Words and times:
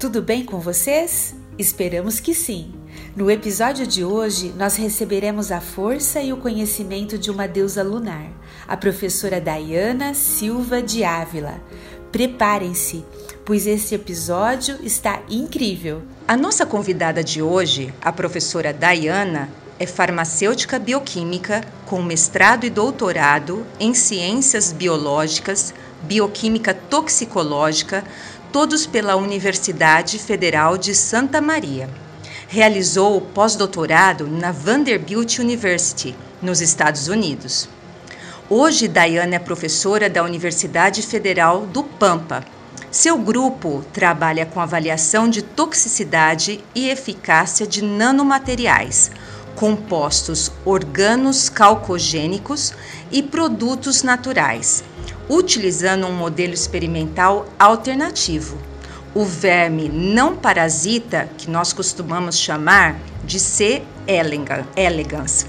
Tudo 0.00 0.22
bem 0.22 0.46
com 0.46 0.58
vocês? 0.58 1.34
Esperamos 1.58 2.20
que 2.20 2.34
sim! 2.34 2.72
No 3.14 3.30
episódio 3.30 3.86
de 3.86 4.02
hoje, 4.02 4.50
nós 4.56 4.74
receberemos 4.76 5.52
a 5.52 5.60
força 5.60 6.22
e 6.22 6.32
o 6.32 6.38
conhecimento 6.38 7.18
de 7.18 7.30
uma 7.30 7.46
deusa 7.46 7.82
lunar, 7.82 8.32
a 8.66 8.78
professora 8.78 9.38
Diana 9.38 10.14
Silva 10.14 10.80
de 10.80 11.04
Ávila. 11.04 11.60
Preparem-se, 12.10 13.04
pois 13.44 13.66
este 13.66 13.94
episódio 13.94 14.78
está 14.82 15.20
incrível. 15.28 16.00
A 16.26 16.34
nossa 16.34 16.64
convidada 16.64 17.22
de 17.22 17.42
hoje, 17.42 17.92
a 18.00 18.10
professora 18.10 18.72
Diana, 18.72 19.50
é 19.78 19.86
farmacêutica 19.86 20.78
bioquímica 20.78 21.62
com 21.84 22.02
mestrado 22.02 22.64
e 22.64 22.70
doutorado 22.70 23.66
em 23.78 23.92
ciências 23.92 24.72
biológicas, 24.72 25.74
bioquímica 26.02 26.72
toxicológica, 26.72 28.02
todos 28.52 28.86
pela 28.86 29.16
Universidade 29.16 30.18
Federal 30.18 30.76
de 30.76 30.94
Santa 30.94 31.40
Maria 31.40 31.88
realizou 32.48 33.16
o 33.16 33.20
pós-doutorado 33.20 34.26
na 34.26 34.50
Vanderbilt 34.50 35.38
University, 35.38 36.16
nos 36.42 36.60
Estados 36.60 37.06
Unidos. 37.06 37.68
Hoje, 38.48 38.88
Diana 38.88 39.36
é 39.36 39.38
professora 39.38 40.10
da 40.10 40.24
Universidade 40.24 41.00
Federal 41.02 41.64
do 41.66 41.84
Pampa. 41.84 42.44
Seu 42.90 43.16
grupo 43.16 43.84
trabalha 43.92 44.44
com 44.44 44.58
avaliação 44.58 45.28
de 45.28 45.42
toxicidade 45.42 46.58
e 46.74 46.88
eficácia 46.88 47.64
de 47.64 47.84
nanomateriais, 47.84 49.12
compostos 49.54 50.50
organos 50.64 51.48
calcogênicos 51.48 52.72
e 53.12 53.22
produtos 53.22 54.02
naturais, 54.02 54.82
utilizando 55.30 56.06
um 56.06 56.12
modelo 56.12 56.52
experimental 56.52 57.46
alternativo 57.58 58.58
o 59.14 59.24
verme 59.24 59.88
não 59.88 60.36
parasita, 60.36 61.28
que 61.36 61.50
nós 61.50 61.72
costumamos 61.72 62.38
chamar 62.38 62.96
de 63.24 63.40
C. 63.40 63.82
elegans. 64.06 65.46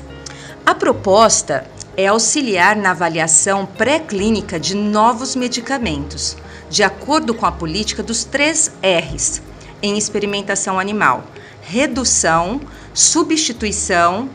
A 0.65 0.73
proposta 0.73 1.65
é 1.95 2.07
auxiliar 2.07 2.75
na 2.75 2.91
avaliação 2.91 3.65
pré-clínica 3.65 4.59
de 4.59 4.75
novos 4.75 5.35
medicamentos, 5.35 6.37
de 6.69 6.83
acordo 6.83 7.33
com 7.33 7.45
a 7.45 7.51
política 7.51 8.01
dos 8.01 8.23
três 8.23 8.71
R's 8.81 9.41
em 9.81 9.97
experimentação 9.97 10.79
animal: 10.79 11.23
redução, 11.61 12.61
substituição 12.93 14.29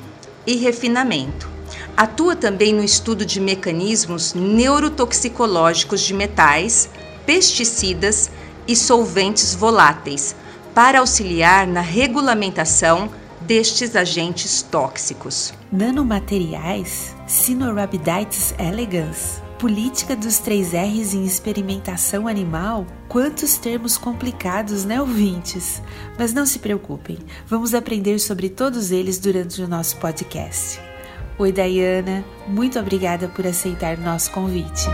e 0.47 0.57
refinamento. 0.57 1.56
Atua 1.97 2.37
também 2.37 2.75
no 2.75 2.85
estudo 2.85 3.25
de 3.25 3.41
mecanismos 3.41 4.35
neurotoxicológicos 4.35 6.03
de 6.03 6.13
metais, 6.13 6.91
pesticidas 7.25 8.31
e 8.69 8.77
solventes 8.77 9.55
voláteis, 9.55 10.37
para 10.75 10.99
auxiliar 10.99 11.67
na 11.67 11.81
regulamentação 11.81 13.09
destes 13.41 13.97
agentes 13.97 14.61
tóxicos. 14.61 15.55
Nanomateriais, 15.73 17.17
Sinorhabditis 17.27 18.55
elegans, 18.59 19.41
política 19.59 20.15
dos 20.15 20.37
três 20.37 20.75
R's 20.75 21.15
em 21.15 21.25
experimentação 21.25 22.29
animal? 22.29 22.87
Quantos 23.09 23.57
termos 23.57 23.97
complicados, 23.97 24.85
né, 24.85 25.01
ouvintes? 25.01 25.81
Mas 26.19 26.35
não 26.35 26.45
se 26.45 26.59
preocupem, 26.59 27.17
vamos 27.47 27.73
aprender 27.73 28.19
sobre 28.19 28.51
todos 28.51 28.91
eles 28.91 29.19
durante 29.19 29.63
o 29.63 29.69
nosso 29.69 29.97
podcast. 29.97 30.79
Oi, 31.39 31.53
Dayana, 31.53 32.25
muito 32.49 32.79
obrigada 32.79 33.29
por 33.29 33.47
aceitar 33.47 33.99
nosso 33.99 34.31
convite. 34.31 34.89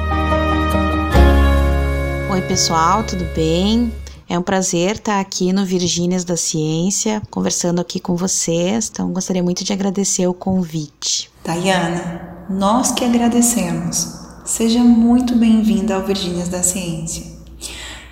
Oi, 2.33 2.43
pessoal, 2.49 3.05
tudo 3.05 3.25
bem? 3.33 3.93
É 4.29 4.37
um 4.37 4.43
prazer 4.43 4.97
estar 4.97 5.21
aqui 5.21 5.53
no 5.53 5.65
Virgínias 5.65 6.25
da 6.25 6.37
Ciência, 6.37 7.23
conversando 7.31 7.81
aqui 7.81 8.01
com 8.01 8.17
vocês. 8.17 8.91
Então, 8.91 9.13
gostaria 9.13 9.41
muito 9.41 9.63
de 9.63 9.73
agradecer 9.73 10.27
o 10.27 10.35
convite. 10.35 11.31
Dayana, 11.45 12.45
nós 12.51 12.91
que 12.91 13.05
agradecemos. 13.05 14.09
Seja 14.45 14.81
muito 14.81 15.37
bem-vinda 15.37 15.95
ao 15.95 16.03
Virgínias 16.03 16.49
da 16.49 16.65
Ciência. 16.65 17.25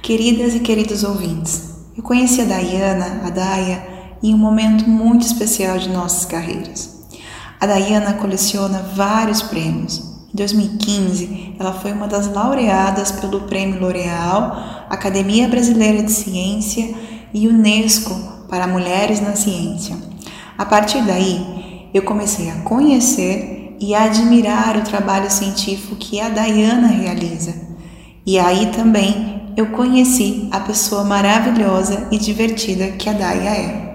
Queridas 0.01 0.55
e 0.55 0.61
queridos 0.61 1.03
ouvintes, 1.03 1.71
eu 1.97 2.03
conheci 2.05 2.43
a 2.43 2.45
Dayana, 2.45 3.23
a 3.27 3.31
Daya, 3.31 4.17
em 4.23 4.33
um 4.33 4.39
momento 4.39 4.89
muito 4.89 5.27
especial 5.27 5.79
de 5.79 5.89
nossas 5.89 6.25
carreiras. 6.25 7.00
A 7.61 7.67
Dayana 7.67 8.15
coleciona 8.15 8.83
vários 8.95 9.43
prêmios, 9.43 10.11
em 10.33 10.37
2015, 10.37 11.57
ela 11.59 11.73
foi 11.73 11.91
uma 11.91 12.07
das 12.07 12.33
laureadas 12.33 13.11
pelo 13.11 13.41
Prêmio 13.43 13.81
L'Oréal, 13.81 14.87
Academia 14.89 15.49
Brasileira 15.49 16.05
de 16.05 16.13
Ciência 16.13 16.95
e 17.35 17.49
Unesco 17.49 18.15
para 18.49 18.69
Mulheres 18.69 19.21
na 19.21 19.35
Ciência. 19.35 19.97
A 20.57 20.65
partir 20.65 21.03
daí, 21.03 21.89
eu 21.93 22.03
comecei 22.03 22.49
a 22.49 22.61
conhecer 22.63 23.77
e 23.81 23.93
a 23.93 24.05
admirar 24.05 24.77
o 24.77 24.83
trabalho 24.83 25.29
científico 25.29 25.97
que 25.97 26.21
a 26.21 26.29
Dayana 26.29 26.87
realiza. 26.87 27.53
E 28.25 28.39
aí 28.39 28.67
também 28.67 29.53
eu 29.57 29.67
conheci 29.67 30.49
a 30.53 30.61
pessoa 30.61 31.03
maravilhosa 31.03 32.07
e 32.13 32.19
divertida 32.19 32.93
que 32.93 33.09
a 33.09 33.13
Daya 33.13 33.51
é. 33.51 33.91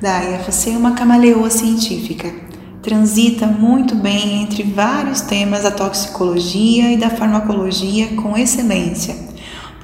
Daya, 0.00 0.42
você 0.46 0.70
é 0.70 0.76
uma 0.76 0.92
camaleoa 0.92 1.48
científica 1.48 2.47
transita 2.88 3.46
muito 3.46 3.94
bem 3.94 4.40
entre 4.40 4.62
vários 4.62 5.20
temas 5.20 5.62
da 5.62 5.70
toxicologia 5.70 6.90
e 6.90 6.96
da 6.96 7.10
farmacologia 7.10 8.16
com 8.16 8.34
excelência. 8.34 9.14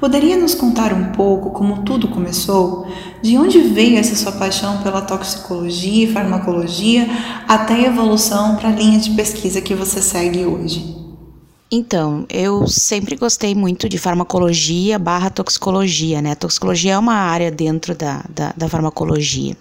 Poderia 0.01 0.39
nos 0.39 0.55
contar 0.55 0.91
um 0.95 1.13
pouco 1.13 1.51
como 1.51 1.83
tudo 1.83 2.09
começou? 2.09 2.87
De 3.23 3.37
onde 3.37 3.61
veio 3.61 3.99
essa 3.99 4.17
sua 4.17 4.33
paixão 4.33 4.83
pela 4.83 5.03
toxicologia 5.03 6.05
e 6.05 6.13
farmacologia 6.15 7.07
até 7.47 7.75
a 7.75 7.89
evolução 7.89 8.57
para 8.57 8.71
a 8.71 8.73
linha 8.73 8.99
de 8.99 9.11
pesquisa 9.11 9.61
que 9.61 9.75
você 9.75 10.01
segue 10.01 10.47
hoje? 10.47 10.97
Então, 11.71 12.25
eu 12.31 12.67
sempre 12.67 13.17
gostei 13.17 13.55
muito 13.55 13.87
de 13.87 13.99
farmacologia 13.99 14.99
barra 14.99 15.29
toxicologia, 15.29 16.23
né? 16.23 16.33
A 16.33 16.37
toxicologia 16.37 16.95
é 16.95 16.99
uma 16.99 17.17
área 17.17 17.51
dentro 17.51 17.95
da, 17.95 18.25
da, 18.31 18.55
da 18.57 18.67
farmacologia. 18.67 19.55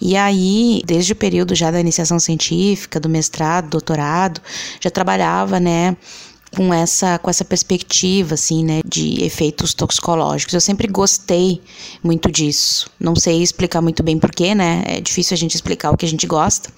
E 0.00 0.16
aí, 0.16 0.82
desde 0.84 1.12
o 1.12 1.16
período 1.16 1.54
já 1.54 1.70
da 1.70 1.80
iniciação 1.80 2.18
científica, 2.18 3.00
do 3.00 3.08
mestrado, 3.08 3.70
doutorado, 3.70 4.40
já 4.80 4.90
trabalhava, 4.90 5.58
né, 5.58 5.96
com 6.54 6.72
essa 6.72 7.18
com 7.18 7.28
essa 7.28 7.44
perspectiva 7.44 8.34
assim, 8.34 8.64
né, 8.64 8.80
de 8.84 9.22
efeitos 9.22 9.74
toxicológicos. 9.74 10.54
Eu 10.54 10.60
sempre 10.60 10.88
gostei 10.88 11.60
muito 12.02 12.30
disso. 12.30 12.90
Não 12.98 13.14
sei 13.14 13.42
explicar 13.42 13.82
muito 13.82 14.02
bem 14.02 14.18
porquê, 14.18 14.54
né? 14.54 14.82
É 14.86 15.00
difícil 15.00 15.34
a 15.34 15.38
gente 15.38 15.54
explicar 15.54 15.90
o 15.90 15.96
que 15.96 16.06
a 16.06 16.08
gente 16.08 16.26
gosta, 16.26 16.70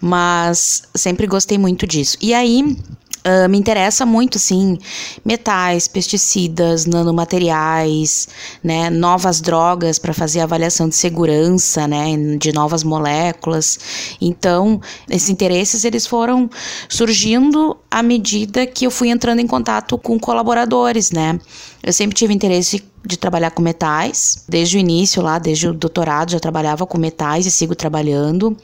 mas 0.00 0.82
sempre 0.94 1.26
gostei 1.26 1.58
muito 1.58 1.86
disso. 1.86 2.16
E 2.20 2.32
aí, 2.34 2.76
Uh, 3.22 3.46
me 3.50 3.58
interessa 3.58 4.06
muito, 4.06 4.38
assim, 4.38 4.78
metais, 5.22 5.86
pesticidas, 5.86 6.86
nanomateriais, 6.86 8.28
né, 8.64 8.88
novas 8.88 9.42
drogas 9.42 9.98
para 9.98 10.14
fazer 10.14 10.40
avaliação 10.40 10.88
de 10.88 10.96
segurança, 10.96 11.86
né, 11.86 12.16
de 12.38 12.50
novas 12.50 12.82
moléculas. 12.82 14.16
Então, 14.22 14.80
esses 15.06 15.28
interesses 15.28 15.84
eles 15.84 16.06
foram 16.06 16.48
surgindo 16.88 17.76
à 17.90 18.02
medida 18.02 18.66
que 18.66 18.86
eu 18.86 18.90
fui 18.90 19.10
entrando 19.10 19.40
em 19.40 19.46
contato 19.46 19.98
com 19.98 20.18
colaboradores, 20.18 21.10
né. 21.10 21.38
Eu 21.82 21.92
sempre 21.92 22.16
tive 22.16 22.32
interesse 22.32 22.82
de 23.04 23.18
trabalhar 23.18 23.50
com 23.50 23.62
metais, 23.62 24.44
desde 24.48 24.76
o 24.76 24.80
início 24.80 25.22
lá, 25.22 25.38
desde 25.38 25.68
o 25.68 25.74
doutorado 25.74 26.32
já 26.32 26.40
trabalhava 26.40 26.86
com 26.86 26.96
metais 26.96 27.44
e 27.44 27.50
sigo 27.50 27.74
trabalhando. 27.74 28.56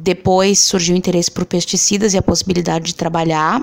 Depois 0.00 0.58
surgiu 0.58 0.94
o 0.94 0.98
interesse 0.98 1.30
por 1.30 1.44
pesticidas 1.44 2.12
e 2.12 2.18
a 2.18 2.22
possibilidade 2.22 2.86
de 2.86 2.94
trabalhar 2.94 3.62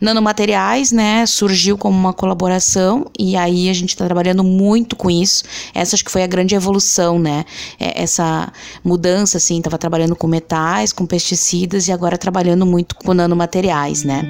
Nanomateriais, 0.00 0.92
né, 0.92 1.24
surgiu 1.26 1.78
como 1.78 1.96
uma 1.96 2.12
colaboração 2.12 3.06
e 3.18 3.36
aí 3.36 3.68
a 3.68 3.72
gente 3.72 3.90
está 3.90 4.04
trabalhando 4.04 4.42
muito 4.42 4.96
com 4.96 5.10
isso. 5.10 5.44
Essa 5.74 5.96
acho 5.96 6.04
que 6.04 6.10
foi 6.10 6.22
a 6.22 6.26
grande 6.26 6.54
evolução, 6.54 7.18
né? 7.18 7.44
É, 7.78 8.02
essa 8.02 8.52
mudança, 8.82 9.38
assim, 9.38 9.58
estava 9.58 9.78
trabalhando 9.78 10.16
com 10.16 10.26
metais, 10.26 10.92
com 10.92 11.06
pesticidas 11.06 11.88
e 11.88 11.92
agora 11.92 12.18
trabalhando 12.18 12.66
muito 12.66 12.94
com 12.96 13.14
nanomateriais, 13.14 14.04
né? 14.04 14.22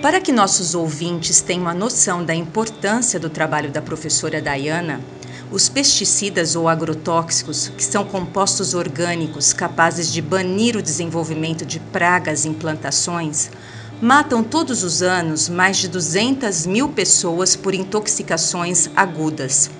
Para 0.00 0.20
que 0.20 0.32
nossos 0.32 0.74
ouvintes 0.74 1.40
tenham 1.40 1.62
uma 1.62 1.72
noção 1.72 2.22
da 2.22 2.34
importância 2.34 3.18
do 3.18 3.30
trabalho 3.30 3.70
da 3.70 3.80
professora 3.80 4.40
Dayana, 4.40 5.00
os 5.54 5.68
pesticidas 5.68 6.56
ou 6.56 6.68
agrotóxicos, 6.68 7.68
que 7.68 7.84
são 7.84 8.04
compostos 8.04 8.74
orgânicos 8.74 9.52
capazes 9.52 10.12
de 10.12 10.20
banir 10.20 10.76
o 10.76 10.82
desenvolvimento 10.82 11.64
de 11.64 11.78
pragas 11.78 12.44
em 12.44 12.52
plantações, 12.52 13.52
matam 14.02 14.42
todos 14.42 14.82
os 14.82 15.00
anos 15.00 15.48
mais 15.48 15.76
de 15.76 15.86
200 15.86 16.66
mil 16.66 16.88
pessoas 16.88 17.54
por 17.54 17.72
intoxicações 17.72 18.90
agudas. 18.96 19.70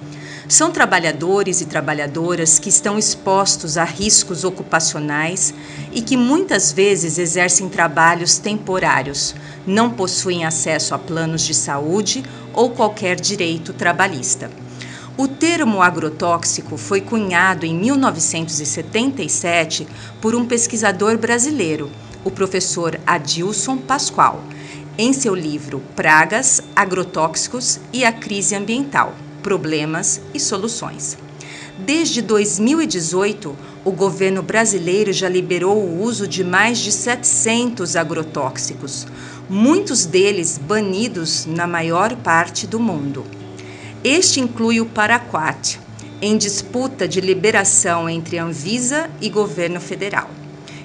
São 0.47 0.71
trabalhadores 0.71 1.61
e 1.61 1.67
trabalhadoras 1.67 2.61
que 2.61 2.69
estão 2.69 2.97
expostos 2.97 3.77
a 3.77 3.83
riscos 3.83 4.45
ocupacionais 4.45 5.53
e 5.93 6.01
que 6.01 6.17
muitas 6.17 6.71
vezes 6.71 7.19
exercem 7.19 7.69
trabalhos 7.69 8.39
temporários, 8.39 9.35
não 9.67 9.91
possuem 9.91 10.45
acesso 10.45 10.95
a 10.95 10.99
planos 11.01 11.43
de 11.43 11.53
saúde 11.53 12.23
ou 12.53 12.71
qualquer 12.71 13.19
direito 13.19 13.73
trabalhista. 13.73 14.49
O 15.17 15.29
termo 15.29 15.81
agrotóxico 15.81 16.77
foi 16.77 17.01
cunhado 17.01 17.65
em 17.65 17.73
1977 17.73 19.87
por 20.21 20.35
um 20.35 20.45
pesquisador 20.45 21.17
brasileiro, 21.17 21.89
o 22.25 22.33
professor 22.33 23.01
Adilson 23.07 23.77
Pascoal, 23.77 24.43
em 24.99 25.13
seu 25.13 25.33
livro 25.33 25.81
Pragas, 25.95 26.61
Agrotóxicos 26.75 27.79
e 27.93 28.05
a 28.05 28.13
Crise 28.13 28.57
Ambiental: 28.57 29.15
Problemas 29.41 30.21
e 30.35 30.41
Soluções. 30.41 31.17
Desde 31.79 32.21
2018, 32.21 33.57
o 33.85 33.93
governo 33.93 34.43
brasileiro 34.43 35.13
já 35.13 35.29
liberou 35.29 35.77
o 35.77 36.03
uso 36.03 36.27
de 36.27 36.43
mais 36.43 36.79
de 36.79 36.91
700 36.91 37.95
agrotóxicos, 37.95 39.07
muitos 39.49 40.07
deles 40.07 40.59
banidos 40.59 41.47
na 41.47 41.69
maior 41.69 42.17
parte 42.17 42.67
do 42.67 42.81
mundo. 42.81 43.44
Este 44.05 44.39
inclui 44.39 44.83
o 44.83 44.85
Paraquat, 44.85 45.81
em 46.21 46.37
disputa 46.37 47.09
de 47.09 47.23
liberação 47.23 48.07
entre 48.07 48.37
Anvisa 48.37 49.09
e 49.19 49.31
governo 49.31 49.81
federal. 49.81 50.29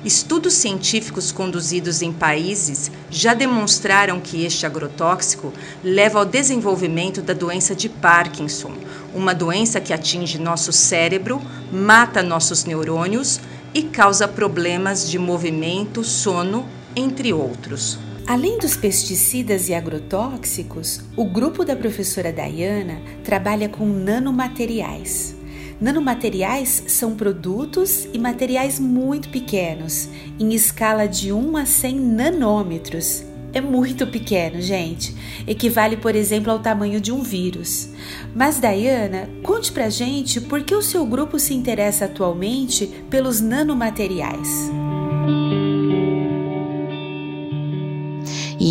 Estudos 0.06 0.54
científicos 0.54 1.30
conduzidos 1.30 2.02
em 2.02 2.14
países 2.14 2.90
já 3.12 3.34
demonstraram 3.34 4.22
que 4.22 4.46
este 4.46 4.66
agrotóxico 4.66 5.52
leva 5.84 6.20
ao 6.20 6.24
desenvolvimento 6.24 7.22
da 7.22 7.34
doença 7.34 7.76
de 7.76 7.90
Parkinson, 7.90 8.72
uma 9.14 9.36
doença 9.36 9.82
que 9.82 9.92
atinge 9.92 10.40
nosso 10.40 10.72
cérebro, 10.72 11.42
mata 11.74 12.24
nossos 12.24 12.64
neurônios 12.64 13.42
e 13.74 13.84
causa 13.84 14.30
problemas 14.30 15.10
de 15.10 15.20
movimento, 15.20 16.06
sono, 16.06 16.66
entre 16.96 17.34
outros. 17.34 18.00
Além 18.30 18.60
dos 18.60 18.78
pesticidas 18.78 19.70
e 19.70 19.74
agrotóxicos, 19.74 21.02
o 21.18 21.26
grupo 21.26 21.66
da 21.66 21.76
professora 21.76 22.32
Dayana 22.32 23.02
trabalha 23.24 23.68
com 23.68 23.88
nanomateriais. 23.88 25.36
Nanomateriais 25.82 26.84
são 26.90 27.16
produtos 27.16 28.08
e 28.14 28.20
materiais 28.20 28.80
muito 28.80 29.30
pequenos, 29.30 30.08
em 30.40 30.54
escala 30.54 31.08
de 31.08 31.34
1 31.34 31.58
a 31.58 31.66
100 31.66 31.96
nanômetros. 32.00 33.24
É 33.52 33.60
muito 33.60 34.06
pequeno, 34.06 34.62
gente. 34.62 35.16
Equivale, 35.48 35.98
por 35.98 36.16
exemplo, 36.16 36.52
ao 36.52 36.60
tamanho 36.60 37.02
de 37.02 37.12
um 37.12 37.24
vírus. 37.24 37.90
Mas, 38.36 38.60
Dayana, 38.60 39.28
conte 39.42 39.72
pra 39.72 39.90
gente 39.90 40.40
por 40.40 40.62
que 40.62 40.76
o 40.76 40.84
seu 40.84 41.04
grupo 41.04 41.40
se 41.40 41.56
interessa 41.56 42.06
atualmente 42.06 42.86
pelos 43.10 43.42
nanomateriais. 43.42 44.70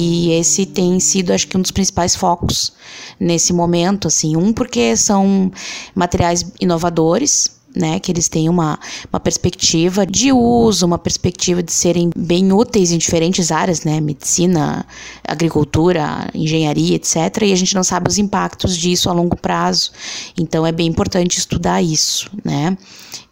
E 0.00 0.30
esse 0.30 0.64
tem 0.64 1.00
sido, 1.00 1.32
acho 1.32 1.48
que, 1.48 1.56
um 1.56 1.60
dos 1.60 1.72
principais 1.72 2.14
focos 2.14 2.72
nesse 3.18 3.52
momento, 3.52 4.06
assim, 4.06 4.36
um 4.36 4.52
porque 4.52 4.96
são 4.96 5.50
materiais 5.92 6.52
inovadores, 6.60 7.57
né, 7.74 7.98
que 7.98 8.10
eles 8.10 8.28
têm 8.28 8.48
uma, 8.48 8.78
uma 9.12 9.20
perspectiva 9.20 10.06
de 10.06 10.32
uso, 10.32 10.86
uma 10.86 10.98
perspectiva 10.98 11.62
de 11.62 11.72
serem 11.72 12.10
bem 12.16 12.52
úteis 12.52 12.90
em 12.90 12.98
diferentes 12.98 13.52
áreas, 13.52 13.84
né, 13.84 14.00
medicina, 14.00 14.86
agricultura, 15.24 16.28
engenharia, 16.34 16.96
etc. 16.96 17.42
E 17.42 17.52
a 17.52 17.56
gente 17.56 17.74
não 17.74 17.84
sabe 17.84 18.08
os 18.08 18.18
impactos 18.18 18.76
disso 18.76 19.08
a 19.08 19.12
longo 19.12 19.36
prazo. 19.36 19.92
Então 20.36 20.66
é 20.66 20.72
bem 20.72 20.86
importante 20.86 21.38
estudar 21.38 21.82
isso, 21.82 22.30
né. 22.44 22.76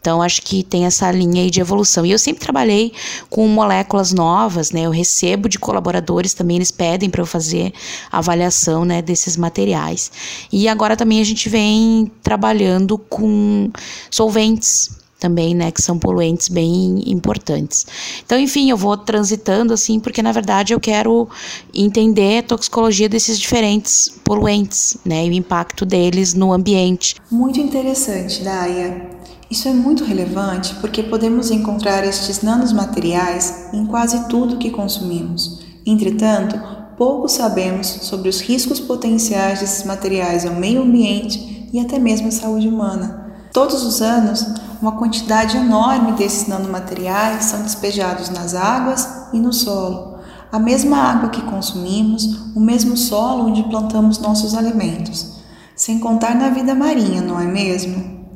Então, 0.06 0.22
acho 0.22 0.40
que 0.42 0.62
tem 0.62 0.84
essa 0.84 1.10
linha 1.10 1.42
aí 1.42 1.50
de 1.50 1.60
evolução. 1.60 2.06
E 2.06 2.12
eu 2.12 2.18
sempre 2.18 2.40
trabalhei 2.40 2.92
com 3.28 3.44
moléculas 3.48 4.12
novas, 4.12 4.70
né? 4.70 4.82
Eu 4.82 4.92
recebo 4.92 5.48
de 5.48 5.58
colaboradores 5.58 6.32
também, 6.32 6.58
eles 6.58 6.70
pedem 6.70 7.10
para 7.10 7.20
eu 7.22 7.26
fazer 7.26 7.72
avaliação, 8.12 8.84
né, 8.84 9.02
desses 9.02 9.36
materiais. 9.36 10.12
E 10.52 10.68
agora 10.68 10.96
também 10.96 11.20
a 11.20 11.24
gente 11.24 11.48
vem 11.48 12.08
trabalhando 12.22 12.96
com 12.96 13.68
solventes, 14.26 14.90
também, 15.18 15.54
né, 15.54 15.70
que 15.70 15.80
são 15.80 15.98
poluentes 15.98 16.48
bem 16.48 17.02
importantes. 17.06 17.86
Então, 18.24 18.38
enfim, 18.38 18.68
eu 18.68 18.76
vou 18.76 18.96
transitando 18.96 19.72
assim, 19.72 19.98
porque 19.98 20.22
na 20.22 20.30
verdade 20.30 20.74
eu 20.74 20.80
quero 20.80 21.26
entender 21.72 22.38
a 22.38 22.42
toxicologia 22.42 23.08
desses 23.08 23.38
diferentes 23.38 24.12
poluentes, 24.22 24.98
né, 25.04 25.24
e 25.24 25.30
o 25.30 25.32
impacto 25.32 25.86
deles 25.86 26.34
no 26.34 26.52
ambiente. 26.52 27.16
Muito 27.30 27.58
interessante, 27.58 28.42
Daya. 28.42 29.10
Isso 29.50 29.68
é 29.68 29.72
muito 29.72 30.04
relevante 30.04 30.74
porque 30.80 31.02
podemos 31.02 31.50
encontrar 31.50 32.04
estes 32.04 32.42
nanomateriais 32.42 33.70
em 33.72 33.86
quase 33.86 34.28
tudo 34.28 34.58
que 34.58 34.70
consumimos. 34.70 35.64
Entretanto, 35.86 36.60
pouco 36.98 37.28
sabemos 37.28 37.86
sobre 37.86 38.28
os 38.28 38.40
riscos 38.40 38.80
potenciais 38.80 39.60
desses 39.60 39.84
materiais 39.84 40.44
ao 40.44 40.54
meio 40.54 40.82
ambiente 40.82 41.68
e 41.72 41.78
até 41.78 41.98
mesmo 41.98 42.28
à 42.28 42.32
saúde 42.32 42.68
humana. 42.68 43.25
Todos 43.56 43.84
os 43.84 44.02
anos, 44.02 44.46
uma 44.82 44.98
quantidade 44.98 45.56
enorme 45.56 46.12
desses 46.12 46.46
nanomateriais 46.46 47.46
são 47.46 47.62
despejados 47.62 48.28
nas 48.28 48.54
águas 48.54 49.08
e 49.32 49.40
no 49.40 49.50
solo. 49.50 50.18
A 50.52 50.58
mesma 50.58 50.98
água 50.98 51.30
que 51.30 51.40
consumimos, 51.40 52.52
o 52.54 52.60
mesmo 52.60 52.98
solo 52.98 53.46
onde 53.46 53.62
plantamos 53.62 54.18
nossos 54.18 54.52
alimentos. 54.52 55.38
Sem 55.74 55.98
contar 55.98 56.34
na 56.34 56.50
vida 56.50 56.74
marinha, 56.74 57.22
não 57.22 57.40
é 57.40 57.46
mesmo? 57.46 58.28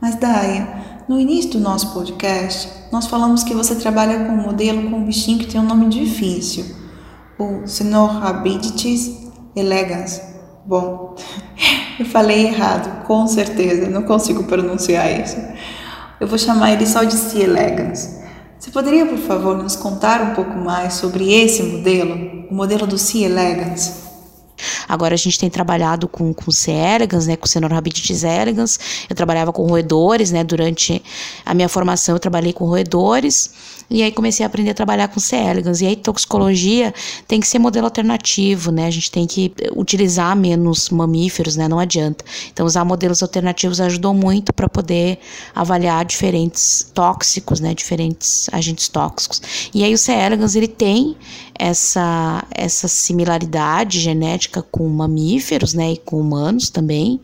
Mas, 0.00 0.14
Daya, 0.14 1.02
no 1.08 1.18
início 1.18 1.50
do 1.50 1.58
nosso 1.58 1.92
podcast, 1.92 2.70
nós 2.92 3.08
falamos 3.08 3.42
que 3.42 3.54
você 3.54 3.74
trabalha 3.74 4.26
com 4.26 4.32
um 4.32 4.42
modelo 4.42 4.88
com 4.88 4.98
um 4.98 5.06
bichinho 5.06 5.40
que 5.40 5.48
tem 5.48 5.60
um 5.60 5.66
nome 5.66 5.88
difícil, 5.88 6.64
o 7.36 7.66
Sinorhabditis 7.66 9.26
elegans. 9.56 10.22
Bom, 10.64 11.16
eu 11.98 12.06
falei 12.06 12.46
errado, 12.46 13.04
com 13.04 13.26
certeza, 13.26 13.88
não 13.88 14.02
consigo 14.02 14.44
pronunciar 14.44 15.20
isso. 15.20 15.36
Eu 16.20 16.26
vou 16.26 16.38
chamar 16.38 16.72
ele 16.72 16.86
só 16.86 17.04
de 17.04 17.14
C. 17.14 17.40
elegans. 17.40 18.18
Você 18.58 18.70
poderia, 18.70 19.06
por 19.06 19.18
favor, 19.18 19.56
nos 19.56 19.76
contar 19.76 20.20
um 20.22 20.34
pouco 20.34 20.56
mais 20.58 20.94
sobre 20.94 21.32
esse 21.32 21.62
modelo, 21.62 22.46
o 22.50 22.54
modelo 22.54 22.86
do 22.86 22.98
C. 22.98 23.24
elegans? 23.24 24.08
Agora 24.88 25.14
a 25.14 25.18
gente 25.18 25.38
tem 25.38 25.48
trabalhado 25.48 26.08
com, 26.08 26.32
com 26.32 26.50
C. 26.50 26.72
elegans, 26.72 27.26
né, 27.26 27.36
com 27.36 27.46
Cenorhabditis 27.46 28.24
elegans. 28.24 29.06
Eu 29.08 29.14
trabalhava 29.14 29.52
com 29.52 29.64
roedores, 29.66 30.30
né, 30.30 30.42
durante 30.42 31.02
a 31.44 31.54
minha 31.54 31.68
formação 31.68 32.16
eu 32.16 32.20
trabalhei 32.20 32.52
com 32.52 32.64
roedores. 32.64 33.50
E 33.90 34.02
aí 34.02 34.12
comecei 34.12 34.44
a 34.44 34.46
aprender 34.46 34.70
a 34.70 34.74
trabalhar 34.74 35.08
com 35.08 35.18
C. 35.18 35.36
elegans. 35.36 35.80
E 35.80 35.86
aí 35.86 35.96
toxicologia 35.96 36.92
tem 37.26 37.40
que 37.40 37.46
ser 37.46 37.58
modelo 37.58 37.86
alternativo, 37.86 38.70
né? 38.70 38.86
A 38.86 38.90
gente 38.90 39.10
tem 39.10 39.26
que 39.26 39.52
utilizar 39.74 40.36
menos 40.36 40.90
mamíferos, 40.90 41.56
né? 41.56 41.66
Não 41.68 41.78
adianta. 41.78 42.24
Então 42.52 42.66
usar 42.66 42.84
modelos 42.84 43.22
alternativos 43.22 43.80
ajudou 43.80 44.12
muito 44.12 44.52
para 44.52 44.68
poder 44.68 45.18
avaliar 45.54 46.04
diferentes 46.04 46.90
tóxicos, 46.92 47.60
né? 47.60 47.74
Diferentes 47.74 48.48
agentes 48.52 48.88
tóxicos. 48.88 49.70
E 49.72 49.82
aí 49.82 49.94
o 49.94 49.98
C. 49.98 50.12
elegans 50.12 50.54
ele 50.54 50.68
tem 50.68 51.16
essa 51.58 52.44
essa 52.50 52.86
similaridade 52.88 54.00
genética 54.00 54.62
com 54.62 54.86
mamíferos, 54.88 55.72
né? 55.72 55.92
E 55.92 55.96
com 55.96 56.20
humanos 56.20 56.68
também 56.68 57.20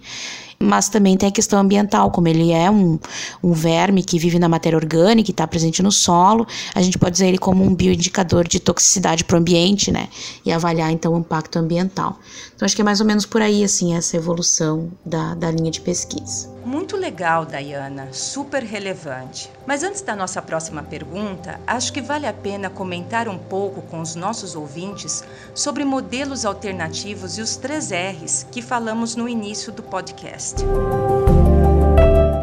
mas 0.64 0.88
também 0.88 1.16
tem 1.16 1.28
a 1.28 1.32
questão 1.32 1.58
ambiental, 1.58 2.10
como 2.10 2.28
ele 2.28 2.52
é 2.52 2.70
um, 2.70 2.98
um 3.42 3.52
verme 3.52 4.02
que 4.02 4.18
vive 4.18 4.38
na 4.38 4.48
matéria 4.48 4.76
orgânica 4.76 5.30
e 5.30 5.32
está 5.32 5.46
presente 5.46 5.82
no 5.82 5.92
solo, 5.92 6.46
a 6.74 6.82
gente 6.82 6.98
pode 6.98 7.16
usar 7.16 7.26
ele 7.26 7.38
como 7.38 7.64
um 7.64 7.74
bioindicador 7.74 8.46
de 8.48 8.58
toxicidade 8.58 9.24
para 9.24 9.36
o 9.36 9.38
ambiente, 9.38 9.90
né? 9.90 10.08
E 10.44 10.52
avaliar 10.52 10.90
então 10.90 11.14
o 11.14 11.18
impacto 11.18 11.58
ambiental. 11.58 12.18
Então 12.54 12.64
acho 12.66 12.74
que 12.74 12.82
é 12.82 12.84
mais 12.84 13.00
ou 13.00 13.06
menos 13.06 13.26
por 13.26 13.42
aí, 13.42 13.62
assim, 13.64 13.94
essa 13.94 14.16
evolução 14.16 14.90
da, 15.04 15.34
da 15.34 15.50
linha 15.50 15.70
de 15.70 15.80
pesquisa. 15.80 16.53
Muito 16.64 16.96
legal, 16.96 17.44
Dayana, 17.44 18.08
super 18.10 18.62
relevante. 18.62 19.52
Mas 19.66 19.82
antes 19.82 20.00
da 20.00 20.16
nossa 20.16 20.40
próxima 20.40 20.82
pergunta, 20.82 21.60
acho 21.66 21.92
que 21.92 22.00
vale 22.00 22.26
a 22.26 22.32
pena 22.32 22.70
comentar 22.70 23.28
um 23.28 23.36
pouco 23.36 23.82
com 23.82 24.00
os 24.00 24.14
nossos 24.14 24.56
ouvintes 24.56 25.22
sobre 25.54 25.84
modelos 25.84 26.46
alternativos 26.46 27.36
e 27.36 27.42
os 27.42 27.56
três 27.56 27.90
R's 27.90 28.46
que 28.50 28.62
falamos 28.62 29.14
no 29.14 29.28
início 29.28 29.70
do 29.70 29.82
podcast. 29.82 30.64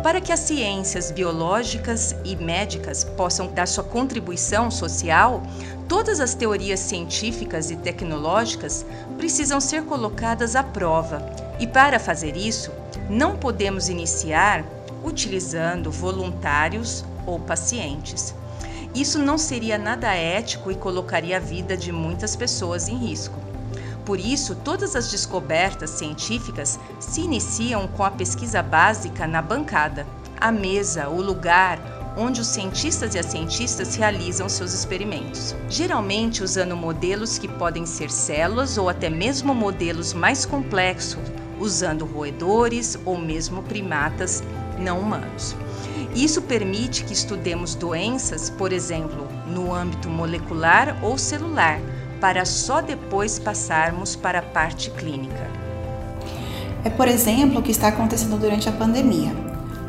Para 0.03 0.21
que 0.21 0.31
as 0.31 0.41
ciências 0.41 1.09
biológicas 1.09 2.15
e 2.23 2.35
médicas 2.35 3.03
possam 3.03 3.47
dar 3.47 3.67
sua 3.67 3.83
contribuição 3.83 4.69
social, 4.69 5.41
todas 5.87 6.19
as 6.19 6.35
teorias 6.35 6.79
científicas 6.79 7.71
e 7.71 7.75
tecnológicas 7.75 8.85
precisam 9.17 9.59
ser 9.59 9.83
colocadas 9.83 10.55
à 10.55 10.61
prova. 10.61 11.25
E 11.59 11.65
para 11.65 11.99
fazer 11.99 12.35
isso, 12.35 12.71
não 13.09 13.35
podemos 13.35 13.89
iniciar 13.89 14.63
utilizando 15.03 15.91
voluntários 15.91 17.03
ou 17.25 17.39
pacientes. 17.39 18.35
Isso 18.93 19.19
não 19.19 19.37
seria 19.37 19.77
nada 19.77 20.13
ético 20.13 20.71
e 20.71 20.75
colocaria 20.75 21.37
a 21.37 21.39
vida 21.39 21.77
de 21.77 21.91
muitas 21.91 22.35
pessoas 22.35 22.87
em 22.87 22.97
risco. 22.97 23.39
Por 24.05 24.19
isso, 24.19 24.55
todas 24.55 24.95
as 24.95 25.09
descobertas 25.09 25.91
científicas 25.91 26.79
se 26.99 27.21
iniciam 27.21 27.87
com 27.87 28.03
a 28.03 28.11
pesquisa 28.11 28.61
básica 28.61 29.27
na 29.27 29.41
bancada, 29.41 30.05
a 30.39 30.51
mesa, 30.51 31.07
o 31.07 31.21
lugar 31.21 31.79
onde 32.17 32.41
os 32.41 32.47
cientistas 32.47 33.15
e 33.15 33.19
as 33.19 33.27
cientistas 33.27 33.95
realizam 33.95 34.49
seus 34.49 34.73
experimentos. 34.73 35.55
Geralmente 35.69 36.43
usando 36.43 36.75
modelos 36.75 37.37
que 37.37 37.47
podem 37.47 37.85
ser 37.85 38.11
células 38.11 38.77
ou 38.77 38.89
até 38.89 39.09
mesmo 39.09 39.53
modelos 39.55 40.13
mais 40.13 40.45
complexos, 40.45 41.21
usando 41.61 42.05
roedores 42.05 42.97
ou 43.05 43.17
mesmo 43.17 43.61
primatas 43.61 44.43
não 44.79 44.99
humanos. 44.99 45.55
Isso 46.15 46.41
permite 46.41 47.05
que 47.05 47.13
estudemos 47.13 47.75
doenças, 47.75 48.49
por 48.49 48.73
exemplo, 48.73 49.27
no 49.47 49.73
âmbito 49.73 50.09
molecular 50.09 50.97
ou 51.01 51.17
celular, 51.17 51.79
para 52.19 52.43
só 52.43 52.81
depois 52.81 53.39
passarmos 53.39 54.15
para 54.15 54.39
a 54.39 54.43
parte 54.43 54.89
clínica. 54.91 55.49
É, 56.83 56.89
por 56.89 57.07
exemplo, 57.07 57.59
o 57.59 57.63
que 57.63 57.71
está 57.71 57.87
acontecendo 57.87 58.37
durante 58.39 58.67
a 58.67 58.71
pandemia. 58.71 59.31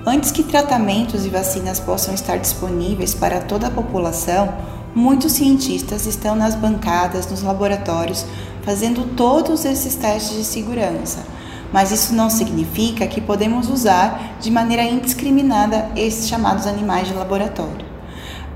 Antes 0.06 0.30
que 0.30 0.42
tratamentos 0.42 1.24
e 1.24 1.28
vacinas 1.28 1.80
possam 1.80 2.14
estar 2.14 2.36
disponíveis 2.36 3.14
para 3.14 3.40
toda 3.40 3.68
a 3.68 3.70
população, 3.70 4.52
muitos 4.94 5.32
cientistas 5.32 6.06
estão 6.06 6.36
nas 6.36 6.54
bancadas, 6.54 7.30
nos 7.30 7.42
laboratórios, 7.42 8.26
fazendo 8.62 9.16
todos 9.16 9.64
esses 9.64 9.94
testes 9.96 10.36
de 10.36 10.44
segurança 10.44 11.31
mas 11.72 11.90
isso 11.90 12.14
não 12.14 12.28
significa 12.28 13.06
que 13.06 13.20
podemos 13.20 13.68
usar 13.68 14.36
de 14.40 14.50
maneira 14.50 14.82
indiscriminada 14.82 15.90
esses 15.96 16.28
chamados 16.28 16.66
animais 16.66 17.08
de 17.08 17.14
laboratório. 17.14 17.86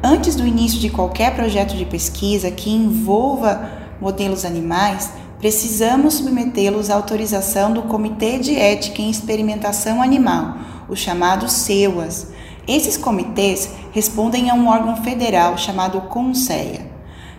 Antes 0.02 0.36
do 0.36 0.46
início 0.46 0.78
de 0.78 0.90
qualquer 0.90 1.34
projeto 1.34 1.74
de 1.74 1.84
pesquisa 1.84 2.50
que 2.50 2.70
envolva 2.70 3.70
modelos 4.00 4.44
animais, 4.44 5.10
precisamos 5.38 6.14
submetê-los 6.14 6.90
à 6.90 6.94
autorização 6.94 7.72
do 7.72 7.82
Comitê 7.82 8.38
de 8.38 8.54
Ética 8.54 9.00
em 9.00 9.10
Experimentação 9.10 10.02
Animal, 10.02 10.58
os 10.88 10.98
chamados 10.98 11.52
CEUAS. 11.52 12.28
Esses 12.68 12.96
comitês 12.96 13.70
respondem 13.92 14.50
a 14.50 14.54
um 14.54 14.68
órgão 14.68 15.02
federal 15.02 15.56
chamado 15.56 16.00
CONSEA. 16.02 16.95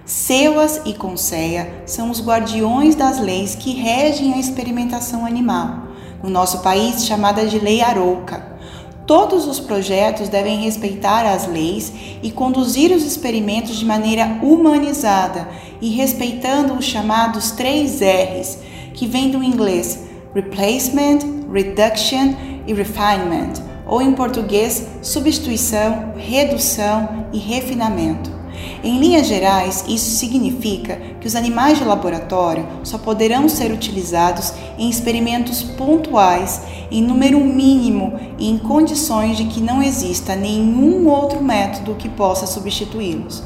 CEUAS 0.07 0.79
e 0.85 0.93
CONSEA 0.93 1.83
são 1.85 2.09
os 2.09 2.25
guardiões 2.25 2.95
das 2.95 3.19
leis 3.19 3.55
que 3.55 3.73
regem 3.73 4.33
a 4.33 4.39
experimentação 4.39 5.25
animal, 5.25 5.89
no 6.23 6.29
nosso 6.29 6.59
país 6.59 7.05
chamada 7.05 7.45
de 7.45 7.59
Lei 7.59 7.81
Arouca. 7.81 8.57
Todos 9.05 9.45
os 9.45 9.59
projetos 9.59 10.29
devem 10.29 10.61
respeitar 10.61 11.25
as 11.25 11.45
leis 11.45 11.91
e 12.23 12.31
conduzir 12.31 12.95
os 12.95 13.03
experimentos 13.03 13.75
de 13.75 13.83
maneira 13.83 14.39
humanizada 14.41 15.45
e 15.81 15.89
respeitando 15.89 16.75
os 16.75 16.85
chamados 16.85 17.51
três 17.51 17.99
R's, 17.99 18.59
que 18.93 19.05
vêm 19.05 19.29
do 19.29 19.43
inglês 19.43 20.05
Replacement, 20.33 21.19
Reduction 21.51 22.33
e 22.65 22.73
Refinement, 22.73 23.61
ou 23.85 24.01
em 24.01 24.13
português, 24.13 24.87
substituição, 25.01 26.13
redução 26.15 27.27
e 27.33 27.37
refinamento. 27.37 28.36
Em 28.83 28.99
linhas 28.99 29.27
gerais, 29.27 29.83
isso 29.87 30.17
significa 30.17 30.99
que 31.19 31.27
os 31.27 31.35
animais 31.35 31.77
de 31.77 31.83
laboratório 31.83 32.65
só 32.83 32.97
poderão 32.97 33.49
ser 33.49 33.71
utilizados 33.71 34.53
em 34.77 34.89
experimentos 34.89 35.63
pontuais, 35.63 36.61
em 36.91 37.01
número 37.01 37.39
mínimo 37.39 38.19
e 38.37 38.49
em 38.49 38.57
condições 38.57 39.37
de 39.37 39.45
que 39.45 39.61
não 39.61 39.81
exista 39.81 40.35
nenhum 40.35 41.07
outro 41.07 41.41
método 41.41 41.95
que 41.95 42.09
possa 42.09 42.45
substituí-los. 42.45 43.43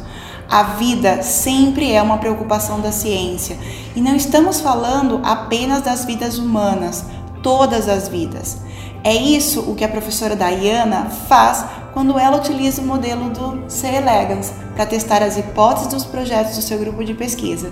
A 0.49 0.63
vida 0.63 1.23
sempre 1.23 1.93
é 1.93 2.01
uma 2.01 2.17
preocupação 2.17 2.81
da 2.81 2.91
ciência 2.91 3.57
e 3.95 4.01
não 4.01 4.15
estamos 4.15 4.59
falando 4.59 5.21
apenas 5.23 5.81
das 5.81 6.03
vidas 6.03 6.37
humanas, 6.37 7.05
todas 7.41 7.87
as 7.87 8.09
vidas. 8.09 8.57
É 9.03 9.15
isso 9.15 9.61
o 9.61 9.75
que 9.75 9.85
a 9.85 9.89
professora 9.89 10.35
Diana 10.35 11.05
faz 11.27 11.65
quando 11.93 12.19
ela 12.19 12.37
utiliza 12.37 12.81
o 12.81 12.85
modelo 12.85 13.29
do 13.29 13.63
C. 13.69 13.87
elegans 13.87 14.53
para 14.75 14.85
testar 14.85 15.21
as 15.21 15.37
hipóteses 15.37 15.87
dos 15.87 16.05
projetos 16.05 16.55
do 16.55 16.61
seu 16.61 16.77
grupo 16.79 17.03
de 17.03 17.13
pesquisa, 17.13 17.71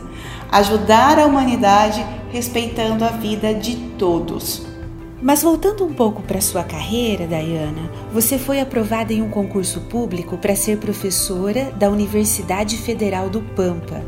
ajudar 0.51 1.19
a 1.19 1.25
humanidade 1.25 2.05
respeitando 2.31 3.03
a 3.03 3.09
vida 3.09 3.53
de 3.53 3.75
todos. 3.97 4.67
Mas 5.21 5.43
voltando 5.43 5.83
um 5.83 5.93
pouco 5.93 6.21
para 6.21 6.39
sua 6.39 6.63
carreira, 6.63 7.27
Diana, 7.27 7.91
você 8.13 8.37
foi 8.37 8.61
aprovada 8.61 9.11
em 9.11 9.21
um 9.21 9.29
concurso 9.29 9.81
público 9.81 10.37
para 10.37 10.55
ser 10.55 10.77
professora 10.77 11.71
da 11.71 11.89
Universidade 11.89 12.77
Federal 12.77 13.29
do 13.29 13.41
Pampa 13.41 14.01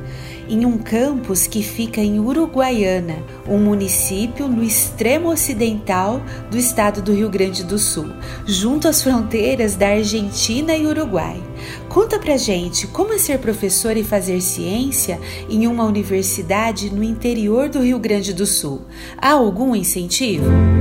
em 0.52 0.66
um 0.66 0.78
campus 0.78 1.48
que 1.48 1.64
fica 1.64 2.02
em 2.02 2.20
Uruguaiana, 2.20 3.24
um 3.48 3.58
município 3.58 4.50
no 4.50 4.62
extremo 4.62 5.32
ocidental 5.32 6.22
do 6.50 6.58
estado 6.58 7.02
do 7.02 7.14
Rio 7.14 7.30
Grande 7.30 7.64
do 7.64 7.80
Sul, 7.80 8.10
junto 8.46 8.90
às 8.90 9.02
fronteiras 9.02 9.78
da 9.78 9.88
Argentina 9.88 10.76
e 10.76 10.86
Uruguai. 10.86 11.42
Conta 11.88 12.20
pra 12.20 12.36
gente 12.36 12.86
como 12.88 13.14
é 13.14 13.18
ser 13.18 13.40
professor 13.40 13.96
e 13.96 14.04
fazer 14.04 14.42
ciência 14.42 15.18
em 15.50 15.68
uma 15.68 15.86
universidade 15.86 16.94
no 16.94 17.02
interior 17.02 17.70
do 17.70 17.80
Rio 17.80 17.98
Grande 17.98 18.34
do 18.34 18.46
Sul. 18.46 18.82
Há 19.18 19.32
algum 19.32 19.74
incentivo? 19.74 20.81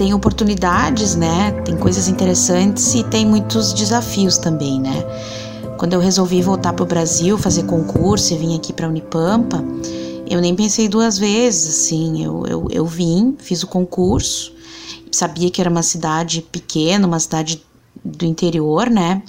Tem 0.00 0.14
oportunidades, 0.14 1.14
né? 1.14 1.52
Tem 1.62 1.76
coisas 1.76 2.08
interessantes 2.08 2.94
e 2.94 3.04
tem 3.04 3.26
muitos 3.26 3.74
desafios 3.74 4.38
também, 4.38 4.80
né? 4.80 5.04
Quando 5.76 5.92
eu 5.92 6.00
resolvi 6.00 6.40
voltar 6.40 6.72
para 6.72 6.82
o 6.82 6.86
Brasil, 6.86 7.36
fazer 7.36 7.64
concurso 7.64 8.32
e 8.32 8.38
vim 8.38 8.56
aqui 8.56 8.72
para 8.72 8.88
Unipampa, 8.88 9.62
eu 10.26 10.40
nem 10.40 10.56
pensei 10.56 10.88
duas 10.88 11.18
vezes, 11.18 11.68
assim. 11.68 12.24
Eu, 12.24 12.46
eu, 12.46 12.66
eu 12.70 12.86
vim, 12.86 13.36
fiz 13.38 13.62
o 13.62 13.66
concurso, 13.66 14.54
sabia 15.12 15.50
que 15.50 15.60
era 15.60 15.68
uma 15.68 15.82
cidade 15.82 16.40
pequena, 16.50 17.06
uma 17.06 17.20
cidade 17.20 17.62
do 18.02 18.24
interior, 18.24 18.88
né? 18.88 19.22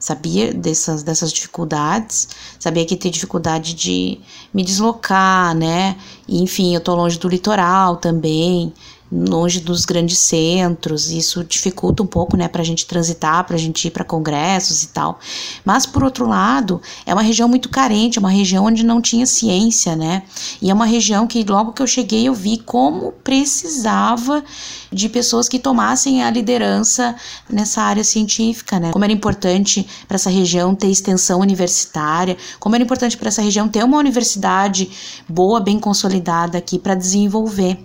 Sabia 0.00 0.52
dessas, 0.52 1.04
dessas 1.04 1.32
dificuldades, 1.32 2.28
sabia 2.58 2.84
que 2.84 2.96
tem 2.96 3.12
dificuldade 3.12 3.72
de 3.72 4.18
me 4.52 4.64
deslocar, 4.64 5.54
né? 5.54 5.96
E, 6.26 6.42
enfim, 6.42 6.74
eu 6.74 6.80
tô 6.80 6.92
longe 6.96 7.20
do 7.20 7.28
litoral 7.28 7.96
também, 7.98 8.72
longe 9.10 9.60
dos 9.60 9.84
grandes 9.84 10.18
centros, 10.18 11.10
isso 11.10 11.42
dificulta 11.42 12.02
um 12.02 12.06
pouco, 12.06 12.36
né, 12.36 12.46
para 12.46 12.60
a 12.60 12.64
gente 12.64 12.86
transitar, 12.86 13.44
para 13.44 13.56
a 13.56 13.58
gente 13.58 13.88
ir 13.88 13.90
para 13.90 14.04
congressos 14.04 14.82
e 14.82 14.88
tal. 14.88 15.18
Mas, 15.64 15.86
por 15.86 16.04
outro 16.04 16.28
lado, 16.28 16.80
é 17.06 17.12
uma 17.12 17.22
região 17.22 17.48
muito 17.48 17.68
carente, 17.68 18.18
é 18.18 18.20
uma 18.20 18.30
região 18.30 18.66
onde 18.66 18.84
não 18.84 19.00
tinha 19.00 19.24
ciência, 19.24 19.96
né, 19.96 20.22
e 20.60 20.70
é 20.70 20.74
uma 20.74 20.84
região 20.84 21.26
que 21.26 21.42
logo 21.42 21.72
que 21.72 21.82
eu 21.82 21.86
cheguei 21.86 22.28
eu 22.28 22.34
vi 22.34 22.58
como 22.58 23.12
precisava 23.24 24.44
de 24.92 25.08
pessoas 25.08 25.48
que 25.48 25.58
tomassem 25.58 26.22
a 26.22 26.30
liderança 26.30 27.14
nessa 27.48 27.82
área 27.82 28.04
científica, 28.04 28.78
né, 28.78 28.90
como 28.90 29.04
era 29.04 29.12
importante 29.12 29.86
para 30.06 30.16
essa 30.16 30.30
região 30.30 30.74
ter 30.74 30.88
extensão 30.88 31.40
universitária, 31.40 32.36
como 32.60 32.74
era 32.74 32.84
importante 32.84 33.16
para 33.16 33.28
essa 33.28 33.40
região 33.40 33.68
ter 33.68 33.82
uma 33.84 33.98
universidade 33.98 34.90
boa, 35.26 35.60
bem 35.60 35.78
consolidada 35.78 36.58
aqui 36.58 36.78
para 36.78 36.94
desenvolver. 36.94 37.78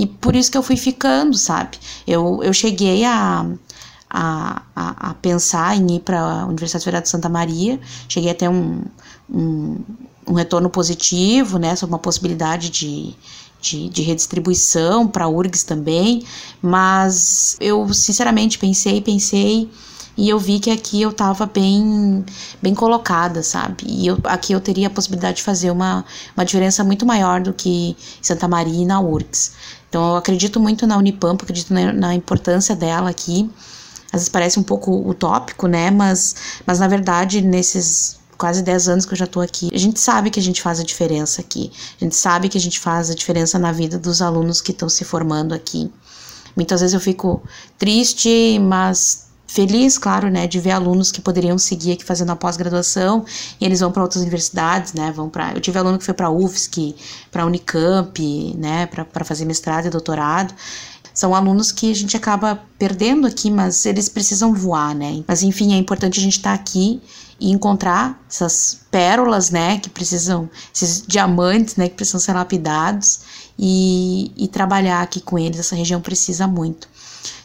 E 0.00 0.06
por 0.06 0.34
isso 0.34 0.50
que 0.50 0.56
eu 0.56 0.62
fui 0.62 0.78
ficando, 0.78 1.36
sabe? 1.36 1.76
Eu, 2.06 2.42
eu 2.42 2.54
cheguei 2.54 3.04
a, 3.04 3.46
a, 4.08 4.62
a, 4.74 5.10
a 5.10 5.14
pensar 5.14 5.76
em 5.76 5.96
ir 5.96 6.00
para 6.00 6.18
a 6.18 6.46
Universidade 6.46 6.84
Federal 6.84 7.02
de 7.02 7.10
Santa 7.10 7.28
Maria, 7.28 7.78
cheguei 8.08 8.30
até 8.30 8.48
um, 8.48 8.82
um, 9.28 9.78
um 10.26 10.32
retorno 10.32 10.70
positivo, 10.70 11.58
né, 11.58 11.76
sobre 11.76 11.92
uma 11.92 11.98
possibilidade 11.98 12.70
de, 12.70 13.14
de, 13.60 13.90
de, 13.90 14.00
redistribuição 14.00 15.06
para 15.06 15.26
a 15.26 15.28
URGS 15.28 15.64
também, 15.64 16.24
mas 16.62 17.58
eu 17.60 17.92
sinceramente 17.92 18.58
pensei, 18.58 19.02
pensei 19.02 19.70
e 20.16 20.28
eu 20.28 20.38
vi 20.38 20.60
que 20.60 20.70
aqui 20.70 21.00
eu 21.00 21.10
estava 21.10 21.46
bem 21.46 22.24
bem 22.60 22.74
colocada, 22.74 23.42
sabe? 23.42 23.84
E 23.86 24.06
eu, 24.06 24.18
aqui 24.24 24.52
eu 24.52 24.60
teria 24.60 24.88
a 24.88 24.90
possibilidade 24.90 25.38
de 25.38 25.42
fazer 25.42 25.70
uma, 25.70 26.04
uma 26.36 26.44
diferença 26.44 26.84
muito 26.84 27.06
maior 27.06 27.40
do 27.40 27.52
que 27.52 27.96
Santa 28.20 28.46
Maria 28.48 28.82
e 28.82 28.84
na 28.84 29.00
URGS. 29.00 29.52
Então 29.90 30.12
eu 30.12 30.16
acredito 30.16 30.58
muito 30.58 30.86
na 30.86 30.96
Unipampa, 30.96 31.44
acredito 31.44 31.74
na, 31.74 31.92
na 31.92 32.14
importância 32.14 32.74
dela 32.74 33.10
aqui. 33.10 33.50
Às 34.06 34.20
vezes 34.20 34.28
parece 34.28 34.58
um 34.58 34.62
pouco 34.62 34.92
utópico, 35.08 35.66
né? 35.66 35.90
Mas, 35.90 36.34
mas 36.64 36.78
na 36.78 36.88
verdade, 36.88 37.42
nesses 37.42 38.18
quase 38.38 38.62
10 38.62 38.88
anos 38.88 39.04
que 39.04 39.12
eu 39.12 39.18
já 39.18 39.26
tô 39.26 39.40
aqui. 39.40 39.68
A 39.70 39.78
gente 39.78 40.00
sabe 40.00 40.30
que 40.30 40.40
a 40.40 40.42
gente 40.42 40.62
faz 40.62 40.80
a 40.80 40.84
diferença 40.84 41.42
aqui. 41.42 41.70
A 42.00 42.04
gente 42.04 42.16
sabe 42.16 42.48
que 42.48 42.56
a 42.56 42.60
gente 42.60 42.80
faz 42.80 43.10
a 43.10 43.14
diferença 43.14 43.58
na 43.58 43.70
vida 43.70 43.98
dos 43.98 44.22
alunos 44.22 44.62
que 44.62 44.70
estão 44.70 44.88
se 44.88 45.04
formando 45.04 45.52
aqui. 45.52 45.92
Muitas 46.56 46.80
vezes 46.80 46.94
eu 46.94 47.00
fico 47.00 47.42
triste, 47.78 48.58
mas 48.58 49.29
feliz, 49.50 49.98
claro, 49.98 50.30
né, 50.30 50.46
de 50.46 50.60
ver 50.60 50.70
alunos 50.70 51.10
que 51.10 51.20
poderiam 51.20 51.58
seguir 51.58 51.92
aqui 51.92 52.04
fazendo 52.04 52.30
a 52.30 52.36
pós-graduação 52.36 53.24
e 53.60 53.64
eles 53.64 53.80
vão 53.80 53.90
para 53.90 54.00
outras 54.00 54.22
universidades, 54.22 54.92
né, 54.92 55.10
vão 55.10 55.28
para, 55.28 55.52
eu 55.52 55.60
tive 55.60 55.76
aluno 55.76 55.98
que 55.98 56.04
foi 56.04 56.14
para 56.14 56.30
UFSC, 56.30 56.94
para 57.32 57.44
Unicamp, 57.44 58.54
né, 58.56 58.86
para 58.86 59.24
fazer 59.24 59.44
mestrado 59.44 59.86
e 59.86 59.90
doutorado. 59.90 60.54
São 61.12 61.34
alunos 61.34 61.72
que 61.72 61.90
a 61.90 61.94
gente 61.94 62.16
acaba 62.16 62.62
perdendo 62.78 63.26
aqui, 63.26 63.50
mas 63.50 63.84
eles 63.84 64.08
precisam 64.08 64.54
voar, 64.54 64.94
né? 64.94 65.24
Mas 65.26 65.42
enfim, 65.42 65.74
é 65.74 65.76
importante 65.76 66.20
a 66.20 66.22
gente 66.22 66.36
estar 66.36 66.56
tá 66.56 66.62
aqui 66.62 67.02
e 67.40 67.50
encontrar 67.50 68.22
essas 68.30 68.82
pérolas, 68.88 69.50
né, 69.50 69.78
que 69.80 69.90
precisam, 69.90 70.48
esses 70.72 71.02
diamantes, 71.04 71.74
né, 71.74 71.88
que 71.88 71.96
precisam 71.96 72.20
ser 72.20 72.34
lapidados 72.34 73.20
e, 73.58 74.30
e 74.36 74.46
trabalhar 74.46 75.02
aqui 75.02 75.20
com 75.20 75.36
eles. 75.36 75.58
Essa 75.58 75.74
região 75.74 76.00
precisa 76.00 76.46
muito. 76.46 76.88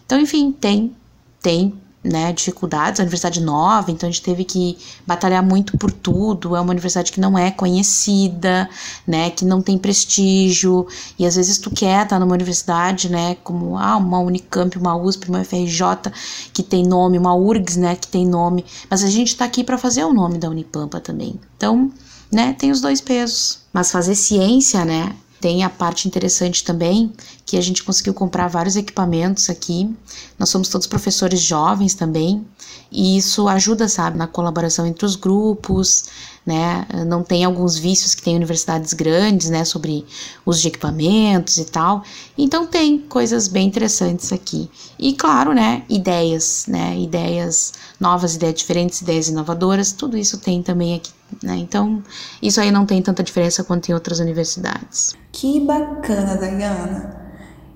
Então, 0.06 0.20
enfim, 0.20 0.52
tem, 0.52 0.96
tem 1.42 1.74
né, 2.06 2.32
dificuldades, 2.32 3.00
a 3.00 3.04
universidade 3.04 3.42
nova, 3.42 3.92
então 3.92 4.08
a 4.08 4.12
gente 4.12 4.22
teve 4.22 4.44
que 4.44 4.78
batalhar 5.06 5.42
muito 5.42 5.78
por 5.78 5.92
tudo. 5.92 6.56
É 6.56 6.62
uma 6.62 6.72
universidade 6.72 7.12
que 7.12 7.20
não 7.20 7.38
é 7.38 7.50
conhecida, 7.50 8.70
né, 9.08 9.32
que 9.32 9.44
não 9.44 9.62
tem 9.62 9.78
prestígio, 9.78 10.88
e 11.18 11.26
às 11.26 11.36
vezes 11.36 11.58
tu 11.58 11.72
quer 11.72 12.04
estar 12.04 12.20
numa 12.20 12.34
universidade, 12.34 13.10
né, 13.10 13.36
como 13.44 13.78
ah, 13.78 13.98
uma 13.98 14.20
Unicamp, 14.20 14.78
uma 14.78 14.96
USP, 14.96 15.30
uma 15.30 15.42
UFRJ 15.42 16.12
que 16.54 16.62
tem 16.62 16.86
nome, 16.86 17.18
uma 17.18 17.36
URGS, 17.36 17.78
né, 17.78 17.96
que 17.96 18.08
tem 18.08 18.26
nome, 18.26 18.64
mas 18.90 19.04
a 19.04 19.10
gente 19.10 19.30
está 19.30 19.46
aqui 19.46 19.64
para 19.64 19.78
fazer 19.78 20.04
o 20.04 20.14
nome 20.14 20.38
da 20.38 20.50
Unipampa 20.50 21.00
também. 21.00 21.40
Então, 21.58 21.92
né, 22.32 22.54
tem 22.54 22.72
os 22.72 22.82
dois 22.82 23.02
pesos. 23.02 23.60
Mas 23.74 23.92
fazer 23.92 24.16
ciência, 24.16 24.86
né, 24.86 25.16
tem 25.42 25.64
a 25.64 25.70
parte 25.70 26.08
interessante 26.08 26.64
também 26.64 27.14
que 27.46 27.58
a 27.58 27.62
gente 27.62 27.84
conseguiu 27.84 28.14
comprar 28.14 28.48
vários 28.48 28.76
equipamentos 28.76 29.50
aqui. 29.50 29.94
Nós 30.38 30.50
somos 30.50 30.68
todos 30.68 30.88
professores 30.88 31.40
jovens 31.40 31.94
também, 31.94 32.44
e 32.92 33.18
isso 33.18 33.48
ajuda, 33.48 33.88
sabe, 33.88 34.18
na 34.18 34.26
colaboração 34.26 34.86
entre 34.86 35.06
os 35.06 35.16
grupos, 35.16 36.06
né? 36.46 36.88
Não 37.06 37.24
tem 37.24 37.44
alguns 37.44 37.78
vícios 37.78 38.16
que 38.16 38.22
tem 38.22 38.36
universidades 38.36 38.94
grandes, 38.94 39.50
né, 39.50 39.66
sobre 39.66 40.06
uso 40.46 40.62
de 40.62 40.68
equipamentos 40.70 41.58
e 41.58 41.66
tal. 41.66 42.04
Então 42.38 42.66
tem 42.66 43.00
coisas 43.00 43.48
bem 43.48 43.68
interessantes 43.68 44.32
aqui. 44.32 44.70
E 44.98 45.14
claro, 45.14 45.54
né, 45.54 45.84
ideias, 45.90 46.66
né, 46.68 46.98
ideias 46.98 47.74
novas, 48.00 48.36
ideias 48.36 48.56
diferentes, 48.56 49.02
ideias 49.02 49.28
inovadoras, 49.28 49.92
tudo 49.92 50.18
isso 50.18 50.38
tem 50.38 50.62
também 50.64 50.96
aqui 50.96 51.12
né? 51.42 51.56
Então, 51.58 52.04
isso 52.40 52.62
aí 52.62 52.72
não 52.72 52.86
tem 52.86 53.02
tanta 53.02 53.24
diferença 53.24 53.64
quanto 53.64 53.90
em 53.90 53.94
outras 53.94 54.20
universidades. 54.20 55.16
Que 55.32 55.60
bacana, 55.60 56.38
Dayana! 56.38 57.25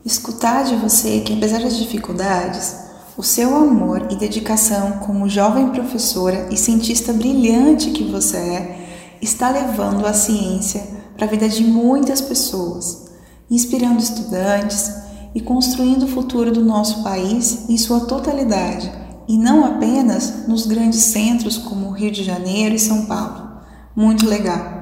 Escutar 0.10 0.64
de 0.64 0.76
você 0.76 1.20
que, 1.20 1.34
apesar 1.34 1.62
das 1.62 1.78
dificuldades, 1.78 2.76
o 3.16 3.22
seu 3.22 3.56
amor 3.56 4.08
e 4.10 4.16
dedicação 4.16 4.94
como 4.94 5.30
jovem 5.30 5.70
professora 5.70 6.48
e 6.50 6.58
cientista 6.58 7.14
brilhante 7.14 7.92
que 7.92 8.04
você 8.06 8.38
é, 8.38 9.18
está 9.22 9.52
levando 9.52 10.08
a 10.08 10.14
ciência 10.14 10.82
para 11.16 11.28
a 11.28 11.30
vida 11.30 11.48
de 11.48 11.64
muitas 11.64 12.22
pessoas, 12.22 13.12
inspirando 13.52 14.00
estudantes 14.00 14.92
e 15.36 15.42
construindo 15.42 16.06
o 16.06 16.08
futuro 16.08 16.52
do 16.52 16.66
nosso 16.66 17.04
país 17.04 17.70
em 17.70 17.78
sua 17.78 18.00
totalidade 18.00 18.92
e 19.28 19.38
não 19.38 19.64
apenas 19.64 20.48
nos 20.48 20.66
grandes 20.66 21.02
centros 21.02 21.56
como 21.56 21.92
Rio 21.92 22.10
de 22.10 22.24
Janeiro 22.24 22.74
e 22.74 22.80
São 22.80 23.06
Paulo. 23.06 23.48
Muito 23.96 24.28
legal. 24.28 24.79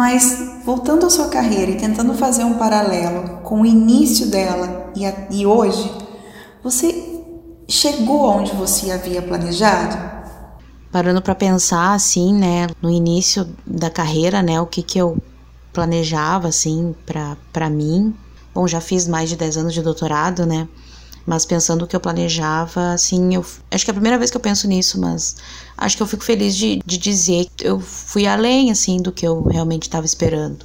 Mas 0.00 0.62
voltando 0.64 1.04
à 1.04 1.10
sua 1.10 1.28
carreira 1.28 1.72
e 1.72 1.76
tentando 1.76 2.14
fazer 2.14 2.42
um 2.42 2.54
paralelo 2.54 3.40
com 3.42 3.60
o 3.60 3.66
início 3.66 4.30
dela 4.30 4.90
e, 4.96 5.04
a, 5.04 5.26
e 5.30 5.44
hoje, 5.44 5.92
você 6.64 7.20
chegou 7.68 8.24
onde 8.24 8.50
você 8.52 8.90
havia 8.90 9.20
planejado? 9.20 9.94
Parando 10.90 11.20
para 11.20 11.34
pensar 11.34 11.92
assim, 11.92 12.32
né, 12.32 12.68
no 12.80 12.90
início 12.90 13.46
da 13.66 13.90
carreira, 13.90 14.42
né, 14.42 14.58
o 14.58 14.64
que 14.64 14.82
que 14.82 14.98
eu 14.98 15.18
planejava 15.70 16.48
assim 16.48 16.94
para 17.04 17.68
mim. 17.68 18.14
Bom, 18.54 18.66
já 18.66 18.80
fiz 18.80 19.06
mais 19.06 19.28
de 19.28 19.36
10 19.36 19.58
anos 19.58 19.74
de 19.74 19.82
doutorado, 19.82 20.46
né? 20.46 20.66
Mas 21.26 21.44
pensando 21.44 21.84
o 21.84 21.86
que 21.86 21.94
eu 21.94 22.00
planejava, 22.00 22.92
assim, 22.92 23.34
eu 23.34 23.44
acho 23.70 23.84
que 23.84 23.90
é 23.90 23.92
a 23.92 23.94
primeira 23.94 24.18
vez 24.18 24.30
que 24.30 24.36
eu 24.36 24.40
penso 24.40 24.66
nisso, 24.66 25.00
mas 25.00 25.36
acho 25.76 25.96
que 25.96 26.02
eu 26.02 26.06
fico 26.06 26.24
feliz 26.24 26.56
de, 26.56 26.80
de 26.84 26.98
dizer 26.98 27.46
que 27.56 27.66
eu 27.66 27.78
fui 27.78 28.26
além, 28.26 28.70
assim, 28.70 29.00
do 29.00 29.12
que 29.12 29.26
eu 29.26 29.42
realmente 29.42 29.82
estava 29.82 30.06
esperando, 30.06 30.64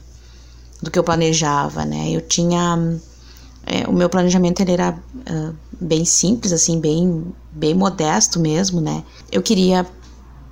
do 0.82 0.90
que 0.90 0.98
eu 0.98 1.04
planejava, 1.04 1.86
né? 1.86 2.10
Eu 2.10 2.22
tinha. 2.22 3.00
É, 3.66 3.88
o 3.88 3.94
meu 3.94 4.10
planejamento 4.10 4.62
ele 4.62 4.72
era 4.72 4.92
uh, 4.92 5.56
bem 5.80 6.06
simples, 6.06 6.54
assim, 6.54 6.80
bem, 6.80 7.26
bem 7.52 7.74
modesto 7.74 8.40
mesmo, 8.40 8.80
né? 8.80 9.04
Eu 9.32 9.42
queria 9.42 9.86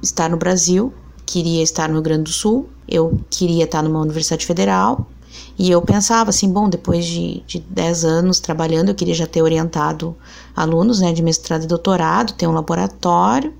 estar 0.02 0.30
no 0.30 0.38
Brasil, 0.38 0.94
queria 1.26 1.64
estar 1.64 1.88
no 1.88 1.96
Rio 1.96 2.04
Grande 2.04 2.24
do 2.24 2.34
Sul, 2.34 2.70
eu 2.88 3.20
queria 3.30 3.64
estar 3.64 3.82
numa 3.82 4.02
universidade 4.02 4.46
federal, 4.46 5.08
e 5.58 5.70
eu 5.70 5.82
pensava 5.82 6.30
assim, 6.30 6.52
bom, 6.52 6.68
depois 6.68 7.06
de, 7.06 7.44
de 7.46 7.60
10 7.60 8.06
anos 8.06 8.40
trabalhando, 8.40 8.90
eu 8.90 8.96
queria 8.96 9.14
já 9.14 9.28
ter 9.28 9.42
orientado 9.42 10.16
alunos 10.56 11.00
né, 11.00 11.14
de 11.14 11.22
mestrado 11.22 11.64
e 11.64 11.68
doutorado, 11.68 12.34
ter 12.34 12.48
um 12.48 12.52
laboratório, 12.52 13.54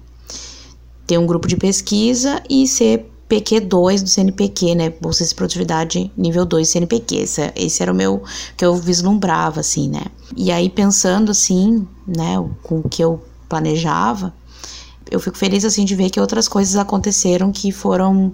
ter 1.06 1.18
um 1.18 1.26
grupo 1.26 1.48
de 1.48 1.56
pesquisa 1.56 2.42
e 2.50 2.68
ser 2.68 3.10
PQ2 3.30 4.04
do 4.04 4.10
CNPq, 4.10 4.76
né? 4.76 4.90
Bolsa 5.02 5.26
de 5.26 5.34
Produtividade 5.34 6.12
nível 6.16 6.46
2 6.46 6.68
CNPq. 6.68 7.16
Esse, 7.16 7.52
esse 7.56 7.82
era 7.82 7.92
o 7.92 7.96
meu 7.96 8.24
que 8.56 8.64
eu 8.64 8.76
vislumbrava, 8.76 9.60
assim, 9.60 9.90
né? 9.90 10.06
E 10.36 10.52
aí, 10.52 10.70
pensando 10.70 11.32
assim, 11.32 11.88
né, 12.08 12.36
com 12.62 12.80
o 12.80 12.90
que 12.90 13.04
eu 13.04 13.24
planejava, 13.50 14.34
eu 15.10 15.20
fico 15.20 15.38
feliz, 15.38 15.66
assim, 15.66 15.86
de 15.86 15.96
ver 15.96 16.10
que 16.10 16.20
outras 16.20 16.48
coisas 16.48 16.76
aconteceram 16.76 17.52
que 17.52 17.72
foram 17.72 18.34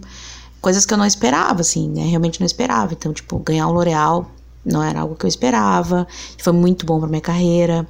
coisas 0.61 0.85
que 0.85 0.93
eu 0.93 0.97
não 0.97 1.05
esperava, 1.05 1.61
assim, 1.61 1.89
né? 1.89 2.05
Realmente 2.05 2.39
não 2.39 2.45
esperava. 2.45 2.93
Então, 2.93 3.13
tipo, 3.13 3.39
ganhar 3.39 3.67
o 3.67 3.71
L'Oréal 3.71 4.29
não 4.65 4.83
era 4.83 5.01
algo 5.01 5.15
que 5.15 5.25
eu 5.25 5.27
esperava. 5.27 6.07
Foi 6.37 6.53
muito 6.53 6.85
bom 6.85 6.99
para 6.99 7.09
minha 7.09 7.21
carreira. 7.21 7.87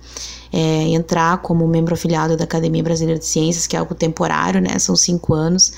É, 0.52 0.84
entrar 0.90 1.38
como 1.40 1.68
membro 1.68 1.94
afiliado 1.94 2.36
da 2.36 2.44
Academia 2.44 2.82
Brasileira 2.84 3.20
de 3.20 3.26
Ciências, 3.26 3.68
que 3.68 3.76
é 3.76 3.80
algo 3.80 3.94
temporário, 3.94 4.62
né? 4.62 4.78
São 4.80 4.96
cinco 4.96 5.34
anos. 5.34 5.74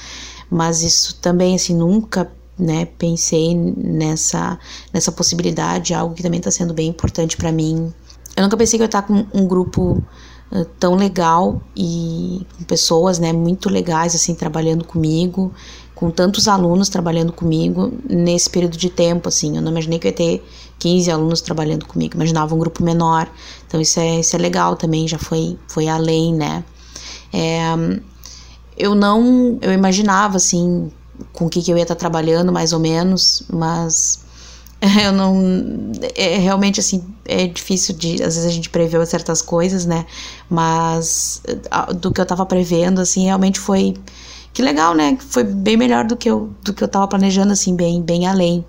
Mas 0.49 0.81
isso 0.81 1.15
também, 1.15 1.55
assim, 1.55 1.75
nunca 1.75 2.29
né, 2.59 2.85
pensei 2.85 3.55
nessa, 3.55 4.59
nessa 4.93 5.11
possibilidade, 5.11 5.93
algo 5.93 6.13
que 6.13 6.21
também 6.21 6.39
está 6.39 6.51
sendo 6.51 6.73
bem 6.73 6.89
importante 6.89 7.35
para 7.35 7.51
mim. 7.51 7.91
Eu 8.35 8.43
nunca 8.43 8.55
pensei 8.55 8.77
que 8.77 8.83
eu 8.83 8.85
ia 8.85 8.87
estar 8.87 9.01
com 9.01 9.25
um 9.33 9.47
grupo 9.47 10.03
uh, 10.51 10.65
tão 10.79 10.95
legal 10.95 11.61
e 11.75 12.45
com 12.57 12.63
pessoas, 12.65 13.17
né, 13.17 13.33
muito 13.33 13.69
legais, 13.69 14.13
assim, 14.13 14.35
trabalhando 14.35 14.85
comigo 14.85 15.51
com 16.01 16.09
tantos 16.09 16.47
alunos 16.47 16.89
trabalhando 16.89 17.31
comigo 17.31 17.93
nesse 18.09 18.49
período 18.49 18.75
de 18.75 18.89
tempo, 18.89 19.29
assim. 19.29 19.55
Eu 19.55 19.61
não 19.61 19.69
imaginei 19.69 19.99
que 19.99 20.07
eu 20.07 20.09
ia 20.09 20.17
ter 20.17 20.43
15 20.79 21.11
alunos 21.11 21.41
trabalhando 21.41 21.85
comigo, 21.85 22.15
imaginava 22.15 22.55
um 22.55 22.57
grupo 22.57 22.83
menor. 22.83 23.29
Então 23.67 23.79
isso 23.79 23.99
é, 23.99 24.19
isso 24.19 24.35
é 24.35 24.39
legal 24.39 24.75
também, 24.75 25.07
já 25.07 25.19
foi, 25.19 25.59
foi 25.67 25.87
além, 25.87 26.33
né? 26.33 26.63
É, 27.31 27.61
eu 28.75 28.95
não, 28.95 29.59
eu 29.61 29.71
imaginava, 29.71 30.37
assim, 30.37 30.91
com 31.33 31.45
o 31.45 31.49
que, 31.49 31.61
que 31.61 31.71
eu 31.71 31.77
ia 31.77 31.83
estar 31.83 31.93
trabalhando, 31.93 32.51
mais 32.51 32.73
ou 32.73 32.79
menos, 32.79 33.43
mas 33.53 34.21
eu 35.05 35.11
não, 35.11 35.39
é 36.15 36.37
realmente, 36.39 36.79
assim, 36.79 37.03
é 37.25 37.45
difícil 37.45 37.95
de, 37.95 38.13
às 38.23 38.33
vezes 38.33 38.45
a 38.45 38.49
gente 38.51 38.71
prever 38.71 39.05
certas 39.05 39.39
coisas, 39.39 39.85
né? 39.85 40.07
Mas 40.49 41.43
do 41.97 42.11
que 42.11 42.19
eu 42.19 42.25
tava 42.25 42.43
prevendo, 42.43 43.01
assim, 43.01 43.25
realmente 43.25 43.59
foi 43.59 43.93
que 44.53 44.61
legal, 44.61 44.93
né? 44.93 45.17
Foi 45.19 45.43
bem 45.43 45.77
melhor 45.77 46.05
do 46.05 46.17
que 46.17 46.29
eu, 46.29 46.53
do 46.63 46.73
que 46.73 46.83
eu 46.83 46.87
tava 46.87 47.07
planejando, 47.07 47.53
assim, 47.53 47.75
bem, 47.75 48.01
bem 48.01 48.27
além. 48.27 48.65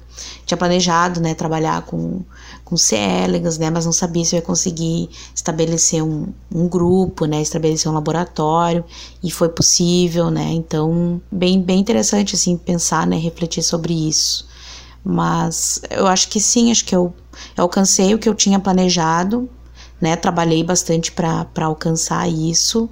Tinha 0.47 0.57
planejado, 0.57 1.21
né, 1.21 1.35
trabalhar 1.35 1.83
com, 1.83 2.23
com 2.65 2.77
C. 2.77 2.97
elegans, 2.97 3.59
né, 3.59 3.71
mas 3.71 3.85
não 3.85 3.93
sabia 3.93 4.25
se 4.25 4.37
eu 4.37 4.39
ia 4.39 4.45
conseguir 4.45 5.09
estabelecer 5.35 6.03
um, 6.03 6.29
um 6.55 6.69
grupo, 6.69 7.25
né, 7.25 7.41
estabelecer 7.43 7.91
um 7.91 7.95
laboratório, 7.95 8.85
e 9.23 9.31
foi 9.31 9.49
possível, 9.49 10.31
né, 10.31 10.53
então, 10.53 11.21
bem, 11.31 11.61
bem 11.61 11.81
interessante, 11.81 12.35
assim, 12.35 12.57
pensar, 12.57 13.07
né, 13.07 13.17
refletir 13.17 13.63
sobre 13.63 14.09
isso. 14.09 14.47
Mas 15.05 15.81
eu 15.91 16.07
acho 16.07 16.29
que 16.29 16.41
sim, 16.41 16.71
acho 16.71 16.85
que 16.85 16.95
eu, 16.95 17.13
eu 17.57 17.63
alcancei 17.65 18.15
o 18.15 18.19
que 18.19 18.29
eu 18.29 18.35
tinha 18.35 18.61
planejado, 18.61 19.49
né, 20.01 20.15
trabalhei 20.15 20.63
bastante 20.63 21.11
para 21.11 21.47
alcançar 21.57 22.29
isso, 22.29 22.89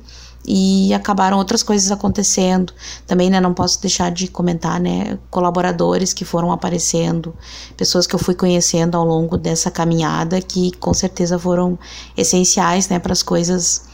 e 0.46 0.92
acabaram 0.94 1.36
outras 1.38 1.62
coisas 1.62 1.90
acontecendo. 1.90 2.72
Também, 3.06 3.30
né, 3.30 3.40
não 3.40 3.54
posso 3.54 3.80
deixar 3.80 4.10
de 4.10 4.28
comentar, 4.28 4.80
né, 4.80 5.18
colaboradores 5.30 6.12
que 6.12 6.24
foram 6.24 6.50
aparecendo, 6.52 7.34
pessoas 7.76 8.06
que 8.06 8.14
eu 8.14 8.18
fui 8.18 8.34
conhecendo 8.34 8.96
ao 8.96 9.04
longo 9.04 9.36
dessa 9.36 9.70
caminhada 9.70 10.40
que 10.40 10.72
com 10.72 10.94
certeza 10.94 11.38
foram 11.38 11.78
essenciais, 12.16 12.88
né, 12.88 12.98
para 12.98 13.12
as 13.12 13.22
coisas 13.22 13.88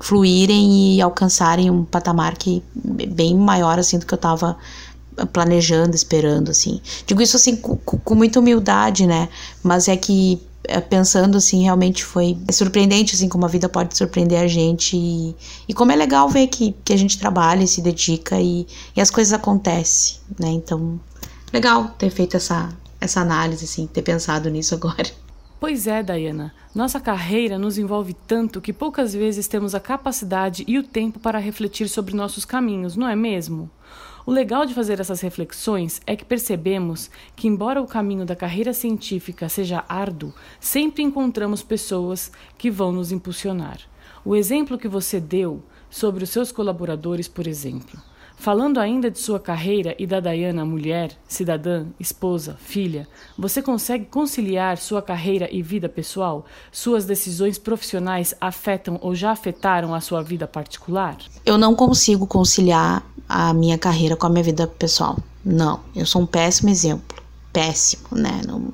fluírem 0.00 0.96
e 0.96 1.00
alcançarem 1.00 1.70
um 1.70 1.84
patamar 1.84 2.36
que 2.36 2.62
bem 2.74 3.36
maior 3.36 3.78
assim 3.78 3.98
do 3.98 4.04
que 4.04 4.12
eu 4.12 4.16
estava 4.16 4.56
planejando, 5.32 5.94
esperando 5.94 6.50
assim. 6.50 6.80
Digo 7.06 7.22
isso 7.22 7.36
assim 7.36 7.54
com, 7.56 7.76
com 7.76 8.14
muita 8.14 8.40
humildade, 8.40 9.06
né? 9.06 9.28
Mas 9.62 9.86
é 9.86 9.96
que 9.96 10.42
pensando 10.88 11.36
assim, 11.36 11.62
realmente 11.62 12.04
foi 12.04 12.38
surpreendente 12.50 13.14
assim 13.14 13.28
como 13.28 13.44
a 13.44 13.48
vida 13.48 13.68
pode 13.68 13.96
surpreender 13.96 14.40
a 14.40 14.46
gente 14.46 14.96
e, 14.96 15.34
e 15.68 15.74
como 15.74 15.92
é 15.92 15.96
legal 15.96 16.28
ver 16.28 16.46
que, 16.46 16.74
que 16.84 16.92
a 16.92 16.96
gente 16.96 17.18
trabalha 17.18 17.64
e 17.64 17.68
se 17.68 17.80
dedica 17.80 18.40
e, 18.40 18.66
e 18.94 19.00
as 19.00 19.10
coisas 19.10 19.32
acontecem, 19.32 20.18
né? 20.38 20.48
Então, 20.48 21.00
legal 21.52 21.88
ter 21.98 22.10
feito 22.10 22.36
essa 22.36 22.68
essa 23.02 23.20
análise 23.20 23.64
assim, 23.64 23.86
ter 23.86 24.02
pensado 24.02 24.48
nisso 24.48 24.74
agora. 24.76 25.10
Pois 25.58 25.86
é, 25.86 26.02
Diana. 26.02 26.54
Nossa 26.74 27.00
carreira 27.00 27.58
nos 27.58 27.78
envolve 27.78 28.14
tanto 28.26 28.60
que 28.60 28.72
poucas 28.72 29.12
vezes 29.12 29.46
temos 29.46 29.74
a 29.74 29.80
capacidade 29.80 30.64
e 30.66 30.78
o 30.78 30.82
tempo 30.82 31.18
para 31.18 31.38
refletir 31.38 31.88
sobre 31.88 32.14
nossos 32.14 32.44
caminhos, 32.44 32.96
não 32.96 33.08
é 33.08 33.14
mesmo? 33.14 33.70
O 34.24 34.30
legal 34.30 34.64
de 34.64 34.72
fazer 34.72 35.00
essas 35.00 35.20
reflexões 35.20 36.00
é 36.06 36.14
que 36.14 36.24
percebemos 36.24 37.10
que, 37.34 37.48
embora 37.48 37.82
o 37.82 37.86
caminho 37.86 38.24
da 38.24 38.36
carreira 38.36 38.72
científica 38.72 39.48
seja 39.48 39.84
árduo, 39.88 40.32
sempre 40.60 41.02
encontramos 41.02 41.62
pessoas 41.62 42.30
que 42.56 42.70
vão 42.70 42.92
nos 42.92 43.10
impulsionar. 43.10 43.80
O 44.24 44.36
exemplo 44.36 44.78
que 44.78 44.86
você 44.86 45.18
deu 45.18 45.60
sobre 45.90 46.22
os 46.22 46.30
seus 46.30 46.52
colaboradores, 46.52 47.26
por 47.26 47.48
exemplo. 47.48 48.00
Falando 48.36 48.78
ainda 48.78 49.10
de 49.10 49.18
sua 49.18 49.38
carreira 49.38 49.94
e 49.98 50.06
da 50.06 50.18
Diana 50.18 50.64
mulher, 50.64 51.12
cidadã, 51.28 51.86
esposa, 52.00 52.56
filha, 52.60 53.06
você 53.38 53.62
consegue 53.62 54.06
conciliar 54.06 54.78
sua 54.78 55.00
carreira 55.02 55.48
e 55.52 55.62
vida 55.62 55.88
pessoal? 55.88 56.44
Suas 56.72 57.04
decisões 57.04 57.58
profissionais 57.58 58.34
afetam 58.40 58.98
ou 59.00 59.14
já 59.14 59.30
afetaram 59.30 59.94
a 59.94 60.00
sua 60.00 60.22
vida 60.22 60.46
particular? 60.48 61.18
Eu 61.44 61.56
não 61.56 61.74
consigo 61.74 62.26
conciliar 62.26 63.04
a 63.28 63.52
minha 63.52 63.78
carreira 63.78 64.16
com 64.16 64.26
a 64.26 64.30
minha 64.30 64.42
vida 64.42 64.66
pessoal. 64.66 65.18
Não, 65.44 65.80
eu 65.94 66.06
sou 66.06 66.22
um 66.22 66.26
péssimo 66.26 66.70
exemplo. 66.70 67.22
Péssimo, 67.52 68.08
né? 68.12 68.40
Não, 68.46 68.72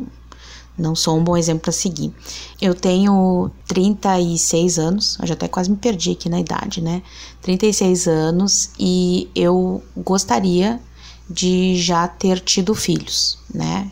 não 0.78 0.94
sou 0.94 1.18
um 1.18 1.24
bom 1.24 1.36
exemplo 1.36 1.70
a 1.70 1.72
seguir. 1.72 2.12
Eu 2.60 2.74
tenho 2.74 3.50
36 3.66 4.78
anos, 4.78 5.18
eu 5.20 5.26
já 5.26 5.34
até 5.34 5.48
quase 5.48 5.70
me 5.70 5.76
perdi 5.76 6.12
aqui 6.12 6.28
na 6.28 6.38
idade, 6.38 6.80
né? 6.80 7.02
36 7.42 8.06
anos 8.06 8.70
e 8.78 9.28
eu 9.34 9.82
gostaria 9.96 10.80
de 11.28 11.76
já 11.76 12.06
ter 12.06 12.40
tido 12.40 12.74
filhos, 12.74 13.38
né? 13.52 13.90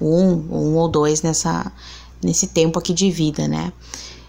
Um, 0.00 0.32
um 0.50 0.76
ou 0.76 0.88
dois 0.88 1.22
nessa, 1.22 1.70
nesse 2.22 2.46
tempo 2.48 2.78
aqui 2.78 2.94
de 2.94 3.10
vida, 3.10 3.46
né? 3.46 3.72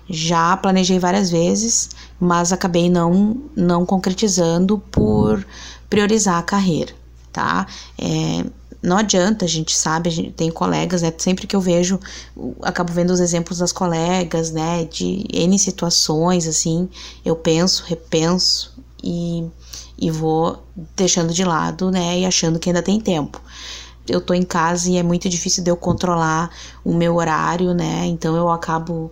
Já 0.10 0.58
planejei 0.58 0.98
várias 0.98 1.30
vezes, 1.30 1.89
mas 2.19 2.52
acabei 2.52 2.89
não, 2.89 3.38
não 3.56 3.86
concretizando 3.86 4.80
por 4.91 5.45
priorizar 5.89 6.39
a 6.39 6.43
carreira, 6.43 6.93
tá? 7.32 7.67
É, 7.98 8.43
não 8.82 8.98
adianta, 8.98 9.45
a 9.45 9.48
gente 9.48 9.76
sabe, 9.76 10.10
a 10.10 10.12
gente 10.12 10.32
tem 10.32 10.50
colegas, 10.50 11.02
né? 11.02 11.13
Sempre 11.17 11.45
que 11.45 11.56
eu 11.56 11.62
vejo, 11.62 12.00
acabo 12.63 12.91
vendo 12.91 13.12
os 13.12 13.19
exemplos 13.19 13.60
das 13.60 13.72
colegas, 13.72 14.52
né? 14.52 14.86
De 14.86 15.26
N 15.32 15.60
situações, 15.60 16.48
assim, 16.48 16.89
eu 17.24 17.36
penso, 17.36 17.84
repenso 17.86 18.74
e, 19.04 19.45
e 19.98 20.10
vou 20.10 20.63
deixando 20.95 21.34
de 21.34 21.43
lado, 21.43 21.91
né? 21.91 22.19
E 22.19 22.26
achando 22.26 22.58
que 22.58 22.69
ainda 22.69 22.82
tem 22.82 23.00
tempo 23.00 23.41
eu 24.08 24.19
tô 24.19 24.34
em 24.34 24.41
casa 24.41 24.89
e 24.89 24.98
é 24.98 25.04
muito 25.04 25.30
difícil 25.30 25.63
de 25.63 25.69
eu 25.69 25.78
controlar 25.78 26.50
o 26.84 26.93
meu 26.93 27.15
horário, 27.15 27.74
né? 27.76 28.08
Então 28.08 28.36
eu 28.36 28.50
acabo 28.50 29.12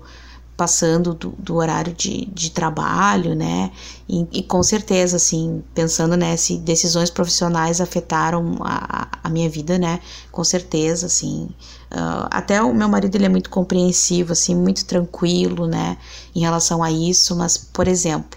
passando 0.58 1.14
do, 1.14 1.30
do 1.38 1.56
horário 1.56 1.94
de, 1.94 2.26
de, 2.26 2.50
trabalho, 2.50 3.36
né? 3.36 3.72
E, 4.10 4.28
e, 4.40 4.44
com 4.44 4.64
certeza, 4.64 5.18
assim, 5.18 5.64
pensando 5.76 6.18
né, 6.18 6.36
se 6.36 6.58
decisões 6.58 7.12
profissionais 7.12 7.80
afetaram 7.80 8.58
a, 8.62 9.08
a 9.24 9.30
minha 9.30 9.48
vida, 9.48 9.78
né? 9.78 10.00
Com 10.32 10.44
certeza, 10.44 11.06
assim. 11.06 11.48
Uh, 11.92 12.28
até 12.32 12.60
o 12.62 12.74
meu 12.74 12.90
marido, 12.90 13.16
ele 13.16 13.26
é 13.26 13.30
muito 13.30 13.52
compreensivo, 13.52 14.34
assim, 14.34 14.56
muito 14.56 14.84
tranquilo, 14.86 15.68
né? 15.68 15.96
Em 16.36 16.40
relação 16.40 16.82
a 16.82 16.92
isso, 16.92 17.36
mas, 17.36 17.56
por 17.56 17.88
exemplo, 17.88 18.37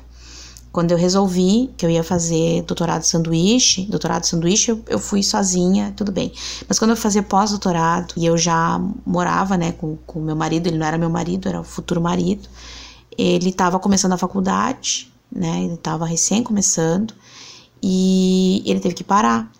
quando 0.72 0.92
eu 0.92 0.96
resolvi 0.96 1.70
que 1.76 1.84
eu 1.84 1.90
ia 1.90 2.04
fazer 2.04 2.62
doutorado 2.62 3.02
sanduíche, 3.02 3.86
doutorado 3.86 4.24
sanduíche, 4.24 4.70
eu, 4.70 4.82
eu 4.86 4.98
fui 4.98 5.22
sozinha, 5.22 5.92
tudo 5.96 6.12
bem. 6.12 6.32
Mas 6.68 6.78
quando 6.78 6.92
eu 6.92 6.96
fazia 6.96 7.22
pós-doutorado 7.22 8.14
e 8.16 8.24
eu 8.24 8.38
já 8.38 8.80
morava, 9.04 9.56
né, 9.56 9.72
com 9.72 9.98
o 10.14 10.20
meu 10.20 10.36
marido, 10.36 10.68
ele 10.68 10.78
não 10.78 10.86
era 10.86 10.96
meu 10.96 11.10
marido, 11.10 11.48
era 11.48 11.60
o 11.60 11.64
futuro 11.64 12.00
marido, 12.00 12.48
ele 13.18 13.48
estava 13.50 13.78
começando 13.80 14.12
a 14.12 14.18
faculdade, 14.18 15.12
né, 15.30 15.64
ele 15.64 15.74
estava 15.74 16.06
recém 16.06 16.42
começando 16.42 17.14
e 17.82 18.62
ele 18.64 18.78
teve 18.78 18.94
que 18.94 19.04
parar. 19.04 19.50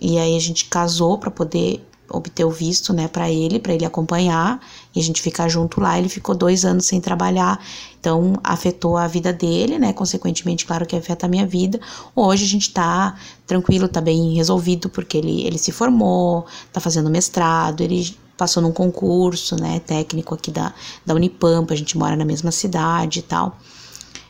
E 0.00 0.18
aí 0.18 0.36
a 0.36 0.40
gente 0.40 0.64
casou 0.64 1.18
para 1.18 1.30
poder 1.30 1.86
obter 2.12 2.44
o 2.44 2.50
visto, 2.50 2.92
né, 2.92 3.08
para 3.08 3.30
ele, 3.30 3.58
para 3.58 3.72
ele 3.72 3.84
acompanhar 3.84 4.60
e 4.94 5.00
a 5.00 5.02
gente 5.02 5.20
ficar 5.20 5.48
junto 5.48 5.80
lá. 5.80 5.98
Ele 5.98 6.08
ficou 6.08 6.34
dois 6.34 6.64
anos 6.64 6.86
sem 6.86 7.00
trabalhar, 7.00 7.58
então 7.98 8.34
afetou 8.44 8.96
a 8.96 9.06
vida 9.06 9.32
dele, 9.32 9.78
né? 9.78 9.92
Consequentemente, 9.92 10.66
claro 10.66 10.86
que 10.86 10.94
afeta 10.94 11.26
a 11.26 11.28
minha 11.28 11.46
vida. 11.46 11.80
Hoje 12.14 12.44
a 12.44 12.48
gente 12.48 12.72
tá 12.72 13.16
tranquilo, 13.46 13.88
tá 13.88 14.00
bem 14.00 14.34
resolvido, 14.34 14.88
porque 14.88 15.16
ele, 15.16 15.46
ele 15.46 15.58
se 15.58 15.72
formou, 15.72 16.46
tá 16.72 16.80
fazendo 16.80 17.10
mestrado, 17.10 17.80
ele 17.80 18.16
passou 18.36 18.62
num 18.62 18.72
concurso, 18.72 19.56
né, 19.56 19.80
técnico 19.80 20.34
aqui 20.34 20.50
da, 20.50 20.74
da 21.06 21.14
Unipampa, 21.14 21.74
a 21.74 21.76
gente 21.76 21.96
mora 21.96 22.16
na 22.16 22.24
mesma 22.24 22.50
cidade 22.50 23.20
e 23.20 23.22
tal. 23.22 23.56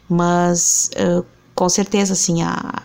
Mas, 0.09 0.91
uh, 0.97 1.25
com 1.55 1.69
certeza, 1.69 2.13
assim, 2.13 2.43
a, 2.43 2.83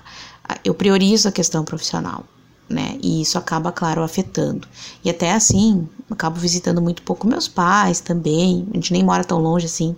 a, 0.48 0.58
eu 0.64 0.74
priorizo 0.74 1.28
a 1.28 1.32
questão 1.32 1.66
profissional 1.66 2.24
né? 2.70 2.98
E 3.02 3.22
isso 3.22 3.38
acaba, 3.38 3.72
claro, 3.72 4.04
afetando. 4.04 4.68
E 5.04 5.10
até 5.10 5.32
assim, 5.34 5.88
acabo 6.10 6.40
visitando 6.40 6.82
muito 6.82 7.02
pouco 7.02 7.28
meus 7.28 7.48
pais 7.48 8.00
também. 8.00 8.68
A 8.72 8.76
gente 8.76 8.94
nem 8.94 9.04
mora 9.04 9.24
tão 9.24 9.40
longe 9.40 9.66
assim. 9.66 9.96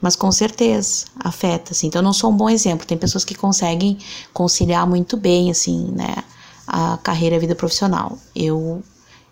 Mas 0.00 0.14
com 0.14 0.30
certeza 0.30 1.06
afeta, 1.18 1.72
assim. 1.72 1.86
Então 1.86 2.00
eu 2.00 2.04
não 2.04 2.12
sou 2.12 2.30
um 2.30 2.36
bom 2.36 2.50
exemplo. 2.50 2.86
Tem 2.86 2.98
pessoas 2.98 3.24
que 3.24 3.34
conseguem 3.34 3.98
conciliar 4.32 4.86
muito 4.86 5.16
bem, 5.16 5.50
assim, 5.50 5.90
né? 5.92 6.16
A 6.66 6.98
carreira 6.98 7.36
e 7.36 7.38
a 7.38 7.40
vida 7.40 7.54
profissional. 7.54 8.18
Eu, 8.34 8.82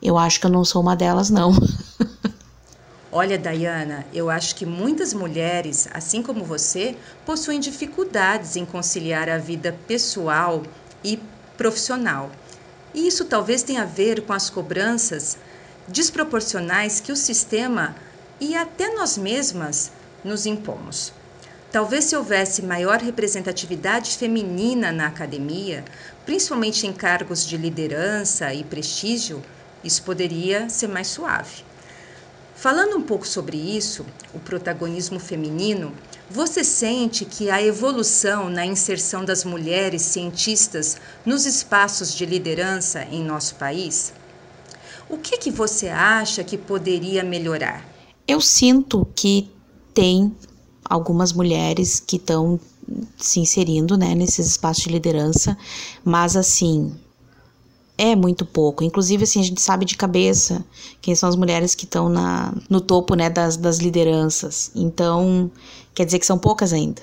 eu 0.03 0.17
acho 0.17 0.41
que 0.41 0.47
eu 0.47 0.51
não 0.51 0.65
sou 0.65 0.81
uma 0.81 0.97
delas, 0.97 1.31
não. 1.31 1.53
Olha, 3.17 3.39
Dayana, 3.39 4.05
eu 4.13 4.29
acho 4.29 4.57
que 4.57 4.67
muitas 4.67 5.15
mulheres, 5.15 5.87
assim 5.95 6.21
como 6.21 6.45
você, 6.45 6.97
possuem 7.25 7.61
dificuldades 7.61 8.57
em 8.57 8.65
conciliar 8.65 9.29
a 9.29 9.39
vida 9.39 9.73
pessoal 9.87 10.65
e 11.05 11.21
profissional. 11.57 12.31
E 12.95 13.07
isso 13.09 13.25
talvez 13.25 13.63
tenha 13.63 13.83
a 13.83 13.87
ver 13.87 14.23
com 14.23 14.33
as 14.33 14.49
cobranças 14.49 15.37
desproporcionais 15.89 17.01
que 17.01 17.13
o 17.13 17.17
sistema 17.17 17.95
e 18.41 18.55
até 18.55 18.95
nós 18.95 19.19
mesmas 19.19 19.91
nos 20.25 20.47
impomos. 20.47 21.13
Talvez 21.71 22.05
se 22.05 22.17
houvesse 22.17 22.63
maior 22.63 23.01
representatividade 23.01 24.17
feminina 24.17 24.93
na 24.93 25.09
academia, 25.09 25.85
principalmente 26.25 26.87
em 26.87 26.93
cargos 26.93 27.45
de 27.45 27.57
liderança 27.57 28.55
e 28.55 28.63
prestígio, 28.63 29.43
isso 29.83 30.03
poderia 30.05 30.69
ser 30.69 30.87
mais 30.87 31.09
suave. 31.09 31.65
Falando 32.55 32.97
um 32.97 33.03
pouco 33.03 33.27
sobre 33.27 33.57
isso, 33.57 34.07
o 34.33 34.39
protagonismo 34.39 35.19
feminino, 35.19 35.93
você 36.31 36.65
sente 36.65 37.25
que 37.25 37.51
a 37.51 37.63
evolução 37.63 38.49
na 38.49 38.65
inserção 38.65 39.25
das 39.25 39.45
mulheres 39.45 40.03
cientistas 40.03 40.97
nos 41.25 41.45
espaços 41.45 42.15
de 42.15 42.25
liderança 42.25 43.05
em 43.05 43.23
nosso 43.23 43.57
país? 43.57 44.13
O 45.09 45.19
que, 45.19 45.37
que 45.37 45.51
você 45.51 45.89
acha 45.89 46.43
que 46.43 46.57
poderia 46.57 47.23
melhorar? 47.23 47.87
Eu 48.27 48.41
sinto 48.41 49.07
que 49.15 49.51
tem 49.93 50.35
algumas 50.85 51.33
mulheres 51.33 52.01
que 52.01 52.17
estão 52.17 52.59
se 53.17 53.41
inserindo 53.41 53.97
né, 53.97 54.15
nesses 54.15 54.47
espaços 54.47 54.85
de 54.85 54.91
liderança, 54.91 55.57
mas 56.05 56.37
assim, 56.37 56.95
é 57.97 58.15
muito 58.17 58.45
pouco. 58.45 58.83
Inclusive, 58.83 59.25
assim, 59.25 59.41
a 59.41 59.45
gente 59.45 59.61
sabe 59.61 59.85
de 59.85 59.97
cabeça 59.97 60.65
quem 61.01 61.15
são 61.15 61.29
as 61.29 61.37
mulheres 61.37 61.75
que 61.75 61.85
estão 61.85 62.13
no 62.69 62.81
topo 62.81 63.15
né, 63.15 63.31
das, 63.31 63.57
das 63.57 63.79
lideranças. 63.79 64.71
Então, 64.75 65.51
quer 65.95 66.05
dizer 66.05 66.19
que 66.19 66.27
são 66.27 66.39
poucas 66.39 66.73
ainda. 66.73 67.03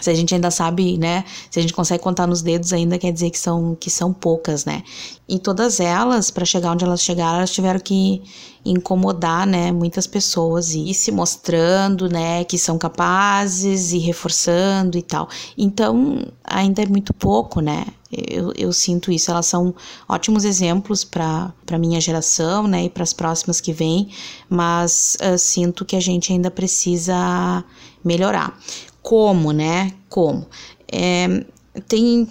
Se 0.00 0.10
a 0.10 0.14
gente 0.14 0.32
ainda 0.32 0.50
sabe, 0.50 0.96
né? 0.96 1.24
Se 1.50 1.58
a 1.58 1.62
gente 1.62 1.72
consegue 1.74 2.02
contar 2.02 2.26
nos 2.26 2.40
dedos 2.40 2.72
ainda, 2.72 2.98
quer 2.98 3.12
dizer 3.12 3.30
que 3.30 3.38
são, 3.38 3.74
que 3.74 3.90
são 3.90 4.12
poucas, 4.12 4.64
né? 4.64 4.84
E 5.28 5.38
todas 5.38 5.80
elas, 5.80 6.30
para 6.30 6.44
chegar 6.44 6.72
onde 6.72 6.84
elas 6.84 7.02
chegaram, 7.02 7.38
elas 7.38 7.50
tiveram 7.50 7.80
que 7.80 8.22
incomodar, 8.64 9.44
né? 9.46 9.72
Muitas 9.72 10.06
pessoas 10.06 10.72
e 10.74 10.94
se 10.94 11.10
mostrando, 11.10 12.08
né? 12.08 12.44
Que 12.44 12.56
são 12.56 12.78
capazes 12.78 13.92
e 13.92 13.98
reforçando 13.98 14.96
e 14.96 15.02
tal. 15.02 15.28
Então, 15.56 16.24
ainda 16.44 16.82
é 16.82 16.86
muito 16.86 17.12
pouco, 17.12 17.60
né? 17.60 17.84
Eu, 18.10 18.52
eu 18.56 18.72
sinto 18.72 19.10
isso. 19.10 19.30
Elas 19.30 19.46
são 19.46 19.74
ótimos 20.08 20.44
exemplos 20.44 21.02
para 21.02 21.52
minha 21.78 22.00
geração, 22.00 22.68
né? 22.68 22.84
E 22.84 22.90
para 22.90 23.02
as 23.02 23.12
próximas 23.12 23.60
que 23.60 23.72
vêm, 23.72 24.10
mas 24.48 25.16
uh, 25.20 25.36
sinto 25.36 25.84
que 25.84 25.96
a 25.96 26.00
gente 26.00 26.32
ainda 26.32 26.50
precisa 26.50 27.64
melhorar. 28.04 28.56
Como, 29.08 29.52
né? 29.52 29.90
Como? 30.06 30.46
É, 30.92 31.42
tem, 31.88 32.28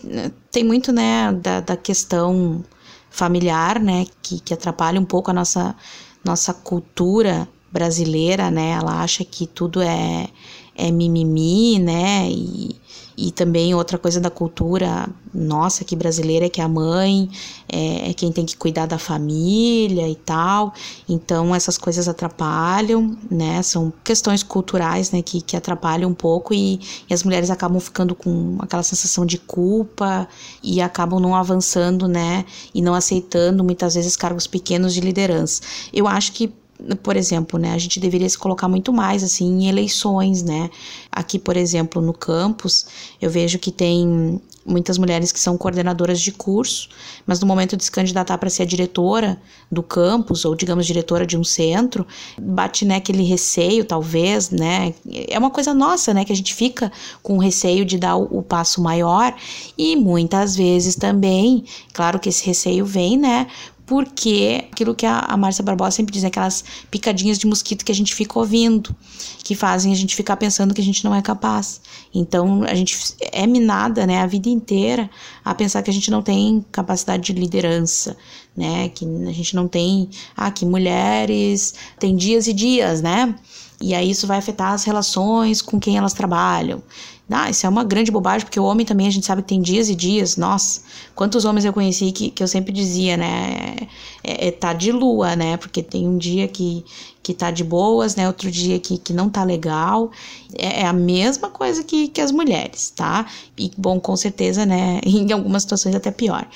tem 0.51 0.63
muito, 0.63 0.91
né, 0.91 1.33
da, 1.33 1.59
da 1.59 1.75
questão 1.75 2.63
familiar, 3.09 3.79
né, 3.79 4.05
que, 4.21 4.39
que 4.39 4.53
atrapalha 4.53 5.01
um 5.01 5.05
pouco 5.05 5.31
a 5.31 5.33
nossa, 5.33 5.75
nossa 6.23 6.53
cultura 6.53 7.49
brasileira, 7.71 8.51
né? 8.51 8.73
Ela 8.73 9.01
acha 9.01 9.25
que 9.25 9.47
tudo 9.47 9.81
é, 9.81 10.27
é 10.75 10.91
mimimi, 10.91 11.79
né? 11.79 12.29
E, 12.29 12.79
e 13.17 13.31
também 13.31 13.73
outra 13.73 13.97
coisa 13.97 14.21
da 14.21 14.29
cultura 14.29 15.09
nossa 15.33 15.83
aqui 15.83 15.95
brasileira 15.95 16.45
é 16.45 16.49
que 16.49 16.61
a 16.61 16.67
mãe 16.67 17.29
é, 17.67 18.09
é, 18.09 18.13
quem 18.13 18.31
tem 18.31 18.45
que 18.45 18.55
cuidar 18.55 18.85
da 18.85 18.99
família 18.99 20.07
e 20.07 20.15
tal. 20.15 20.71
Então 21.09 21.53
essas 21.55 21.77
coisas 21.79 22.07
atrapalham, 22.07 23.17
né? 23.29 23.61
São 23.63 23.91
questões 24.03 24.43
culturais, 24.43 25.11
né? 25.11 25.23
Que, 25.23 25.41
que 25.41 25.57
atrapalham 25.57 26.11
um 26.11 26.13
pouco 26.13 26.53
e, 26.53 26.79
e 27.09 27.13
as 27.13 27.23
mulheres 27.23 27.49
acabam 27.49 27.79
ficando 27.79 28.13
com 28.13 28.57
aquela 28.59 28.83
sensação 28.83 29.25
de 29.25 29.39
culpa 29.39 30.27
e 30.61 30.79
acabam 30.79 31.19
não 31.19 31.35
avançando, 31.35 32.07
né? 32.07 32.45
E 32.73 32.81
não 32.83 32.93
aceitando 32.93 33.63
muitas 33.63 33.95
vezes 33.95 34.15
cargos 34.15 34.45
pequenos 34.45 34.93
de 34.93 35.01
liderança. 35.01 35.61
Eu 35.91 36.07
acho 36.07 36.33
que 36.33 36.53
por 37.01 37.17
exemplo, 37.17 37.59
né, 37.59 37.73
a 37.73 37.77
gente 37.77 37.99
deveria 37.99 38.29
se 38.29 38.37
colocar 38.37 38.67
muito 38.67 38.93
mais 38.93 39.23
assim 39.23 39.45
em 39.45 39.67
eleições, 39.67 40.43
né? 40.43 40.69
Aqui, 41.11 41.39
por 41.39 41.57
exemplo, 41.57 42.01
no 42.01 42.13
campus, 42.13 42.85
eu 43.21 43.29
vejo 43.29 43.57
que 43.57 43.71
tem 43.71 44.39
muitas 44.67 44.97
mulheres 44.97 45.31
que 45.31 45.39
são 45.39 45.57
coordenadoras 45.57 46.19
de 46.19 46.31
curso, 46.31 46.89
mas 47.25 47.39
no 47.39 47.47
momento 47.47 47.77
de 47.77 47.85
se 47.85 47.91
candidatar 47.91 48.37
para 48.37 48.49
ser 48.49 48.63
a 48.63 48.65
diretora 48.65 49.41
do 49.71 49.81
campus 49.81 50.43
ou 50.43 50.53
digamos 50.53 50.85
diretora 50.85 51.25
de 51.25 51.37
um 51.37 51.43
centro, 51.43 52.05
bate 52.39 52.83
né 52.83 52.97
aquele 52.97 53.23
receio 53.23 53.85
talvez, 53.85 54.49
né? 54.49 54.93
É 55.29 55.39
uma 55.39 55.49
coisa 55.49 55.73
nossa, 55.73 56.13
né, 56.13 56.25
que 56.25 56.33
a 56.33 56.35
gente 56.35 56.53
fica 56.53 56.91
com 57.23 57.37
receio 57.37 57.85
de 57.85 57.97
dar 57.97 58.17
o, 58.17 58.39
o 58.39 58.43
passo 58.43 58.81
maior 58.81 59.33
e 59.77 59.95
muitas 59.95 60.55
vezes 60.55 60.95
também, 60.95 61.63
claro 61.93 62.19
que 62.19 62.29
esse 62.29 62.45
receio 62.45 62.85
vem, 62.85 63.17
né, 63.17 63.47
porque 63.87 64.65
aquilo 64.69 64.93
que 64.93 65.05
a, 65.05 65.35
Márcia 65.37 65.63
Barbosa 65.63 65.91
sempre 65.91 66.11
diz, 66.11 66.21
né, 66.21 66.27
aquelas 66.27 66.61
picadinhas 66.91 67.39
de 67.39 67.47
mosquito 67.47 67.85
que 67.85 67.91
a 67.91 67.95
gente 67.95 68.13
fica 68.13 68.37
ouvindo, 68.37 68.93
que 69.39 69.55
fazem 69.55 69.93
a 69.93 69.95
gente 69.95 70.13
ficar 70.13 70.35
pensando 70.35 70.73
que 70.73 70.81
a 70.81 70.83
gente 70.83 71.05
não 71.05 71.15
é 71.15 71.21
capaz. 71.21 71.79
Então, 72.13 72.63
a 72.63 72.75
gente 72.75 72.97
é 73.31 73.47
minada, 73.47 74.05
né, 74.05 74.21
a 74.21 74.27
vida 74.27 74.49
inteira 74.49 75.09
a 75.43 75.55
pensar 75.55 75.81
que 75.81 75.89
a 75.89 75.93
gente 75.93 76.11
não 76.11 76.21
tem 76.21 76.65
capacidade 76.69 77.23
de 77.23 77.39
liderança, 77.39 78.17
né, 78.55 78.89
que 78.89 79.05
a 79.05 79.31
gente 79.31 79.55
não 79.55 79.69
tem, 79.69 80.09
ah, 80.35 80.51
que 80.51 80.65
mulheres 80.65 81.73
têm 81.97 82.13
dias 82.13 82.45
e 82.47 82.53
dias, 82.53 83.01
né, 83.01 83.33
e 83.79 83.93
aí 83.93 84.09
isso 84.09 84.27
vai 84.27 84.37
afetar 84.37 84.73
as 84.73 84.83
relações 84.83 85.61
com 85.61 85.79
quem 85.79 85.97
elas 85.97 86.13
trabalham. 86.13 86.83
Ah, 87.29 87.49
isso 87.49 87.65
é 87.65 87.69
uma 87.69 87.83
grande 87.83 88.09
bobagem, 88.09 88.45
porque 88.45 88.59
o 88.59 88.63
homem 88.63 88.85
também 88.85 89.05
a 89.05 89.09
gente 89.09 89.25
sabe 89.25 89.41
que 89.41 89.49
tem 89.49 89.61
dias 89.61 89.89
e 89.89 89.95
dias. 89.95 90.37
Nossa, 90.37 90.81
quantos 91.13 91.43
homens 91.43 91.65
eu 91.65 91.73
conheci 91.73 92.11
que, 92.13 92.29
que 92.29 92.41
eu 92.41 92.47
sempre 92.47 92.71
dizia, 92.71 93.17
né? 93.17 93.75
É, 94.23 94.47
é, 94.47 94.51
tá 94.51 94.71
de 94.71 94.93
lua, 94.93 95.35
né? 95.35 95.57
Porque 95.57 95.83
tem 95.83 96.07
um 96.07 96.17
dia 96.17 96.47
que, 96.47 96.85
que 97.21 97.33
tá 97.33 97.51
de 97.51 97.65
boas, 97.65 98.15
né? 98.15 98.27
Outro 98.27 98.49
dia 98.49 98.79
que, 98.79 98.97
que 98.97 99.11
não 99.11 99.29
tá 99.29 99.43
legal. 99.43 100.09
É, 100.57 100.83
é 100.83 100.85
a 100.85 100.93
mesma 100.93 101.49
coisa 101.49 101.83
que, 101.83 102.07
que 102.07 102.21
as 102.21 102.31
mulheres, 102.31 102.91
tá? 102.91 103.25
E, 103.57 103.71
bom, 103.77 103.99
com 103.99 104.15
certeza, 104.15 104.65
né? 104.65 105.01
Em 105.05 105.29
algumas 105.33 105.63
situações 105.63 105.95
até 105.95 106.11
pior. 106.11 106.47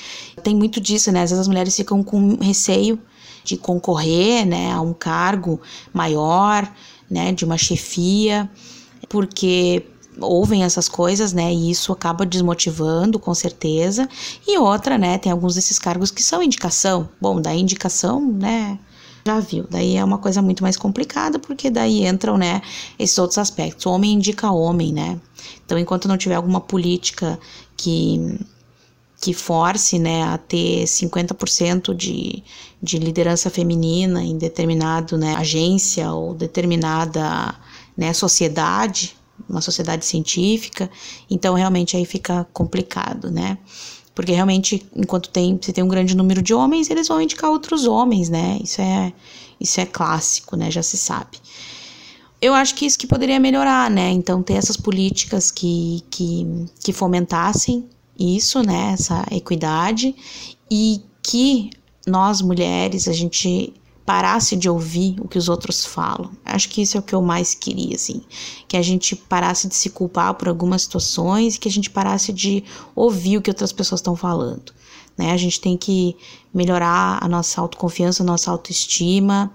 Tem 0.42 0.56
muito 0.56 0.80
disso, 0.80 1.12
né? 1.12 1.24
Às 1.24 1.32
vezes 1.32 1.42
as 1.42 1.48
mulheres 1.50 1.76
ficam 1.76 2.02
com 2.02 2.38
receio 2.42 2.98
de 3.44 3.58
concorrer, 3.58 4.46
né? 4.46 4.72
A 4.72 4.80
um 4.80 4.94
cargo 4.94 5.60
maior, 5.94 6.72
né? 7.10 7.34
De 7.34 7.44
uma 7.44 7.58
chefia, 7.58 8.50
porque 9.10 9.86
ouvem 10.22 10.64
essas 10.64 10.88
coisas, 10.88 11.34
né? 11.34 11.54
E 11.54 11.72
isso 11.72 11.92
acaba 11.92 12.26
desmotivando, 12.26 13.20
com 13.20 13.34
certeza. 13.34 14.08
E 14.48 14.58
outra, 14.58 14.98
né? 14.98 15.18
Tem 15.18 15.32
alguns 15.32 15.56
desses 15.56 15.80
cargos 15.80 16.12
que 16.12 16.24
são 16.24 16.42
indicação. 16.42 17.10
Bom, 17.20 17.42
da 17.42 17.54
indicação, 17.54 18.22
né? 18.22 18.80
Já 19.26 19.40
viu. 19.40 19.66
Daí 19.70 19.96
é 19.98 20.04
uma 20.04 20.18
coisa 20.18 20.42
muito 20.42 20.64
mais 20.64 20.78
complicada, 20.78 21.38
porque 21.38 21.70
daí 21.70 22.06
entram, 22.06 22.38
né? 22.38 22.62
Esses 22.98 23.18
outros 23.18 23.38
aspectos. 23.38 23.86
O 23.86 23.92
homem 23.92 24.14
indica 24.14 24.52
homem, 24.52 24.92
né? 24.92 25.20
Então, 25.66 25.78
enquanto 25.78 26.08
não 26.08 26.18
tiver 26.18 26.36
alguma 26.36 26.62
política 26.62 27.40
que 27.78 28.40
que 29.22 29.36
force 29.36 30.00
né, 30.00 30.24
a 30.24 30.38
ter 30.40 30.86
50% 30.86 31.94
de, 31.94 32.44
de 32.82 32.98
liderança 32.98 33.52
feminina 33.52 34.24
em 34.24 34.36
determinado 34.36 35.16
né, 35.16 35.36
agência 35.36 36.12
ou 36.12 36.34
determinada 36.34 37.54
né, 37.96 38.14
sociedade, 38.14 39.16
uma 39.50 39.62
sociedade 39.62 40.06
científica, 40.06 40.90
então 41.30 41.54
realmente 41.54 41.96
aí 41.98 42.06
fica 42.06 42.48
complicado, 42.54 43.30
né? 43.32 43.58
Porque 44.14 44.32
realmente, 44.34 44.86
enquanto 44.96 45.30
tem, 45.30 45.58
você 45.60 45.72
tem 45.72 45.84
um 45.84 45.88
grande 45.88 46.16
número 46.16 46.42
de 46.42 46.54
homens, 46.54 46.90
eles 46.90 47.08
vão 47.08 47.22
indicar 47.22 47.50
outros 47.50 47.86
homens, 47.86 48.30
né? 48.30 48.60
Isso 48.62 48.82
é, 48.82 49.14
isso 49.60 49.80
é 49.80 49.86
clássico, 49.86 50.56
né? 50.56 50.70
Já 50.70 50.84
se 50.84 50.98
sabe. 50.98 51.38
Eu 52.42 52.54
acho 52.54 52.76
que 52.76 52.86
isso 52.86 52.98
que 52.98 53.08
poderia 53.08 53.40
melhorar, 53.40 53.90
né? 53.90 54.10
Então, 54.10 54.44
ter 54.44 54.54
essas 54.54 54.76
políticas 54.76 55.50
que, 55.50 56.04
que, 56.10 56.66
que 56.84 56.92
fomentassem 56.92 57.88
isso, 58.20 58.62
né? 58.62 58.92
Essa 58.94 59.26
equidade 59.32 60.14
e 60.70 61.02
que 61.24 61.70
nós 62.06 62.42
mulheres, 62.42 63.08
a 63.08 63.14
gente 63.14 63.74
parasse 64.06 64.56
de 64.56 64.70
ouvir 64.70 65.16
o 65.22 65.28
que 65.28 65.38
os 65.38 65.48
outros 65.48 65.86
falam. 65.86 66.32
Acho 66.44 66.70
que 66.70 66.82
isso 66.82 66.98
é 66.98 67.00
o 67.00 67.04
que 67.04 67.14
eu 67.14 67.22
mais 67.22 67.54
queria, 67.54 67.96
assim, 67.96 68.22
que 68.68 68.76
a 68.76 68.82
gente 68.82 69.16
parasse 69.16 69.68
de 69.68 69.76
se 69.76 69.90
culpar 69.90 70.34
por 70.34 70.48
algumas 70.48 70.84
situações 70.84 71.56
e 71.56 71.60
que 71.60 71.68
a 71.68 71.72
gente 71.72 71.90
parasse 71.90 72.34
de 72.34 72.64
ouvir 72.96 73.38
o 73.38 73.42
que 73.42 73.50
outras 73.50 73.72
pessoas 73.72 74.00
estão 74.00 74.16
falando. 74.16 74.74
Né? 75.18 75.32
A 75.32 75.38
gente 75.38 75.60
tem 75.60 75.78
que 75.78 76.16
melhorar 76.54 77.20
a 77.22 77.28
nossa 77.28 77.62
autoconfiança, 77.62 78.24
a 78.24 78.26
nossa 78.26 78.50
autoestima 78.52 79.52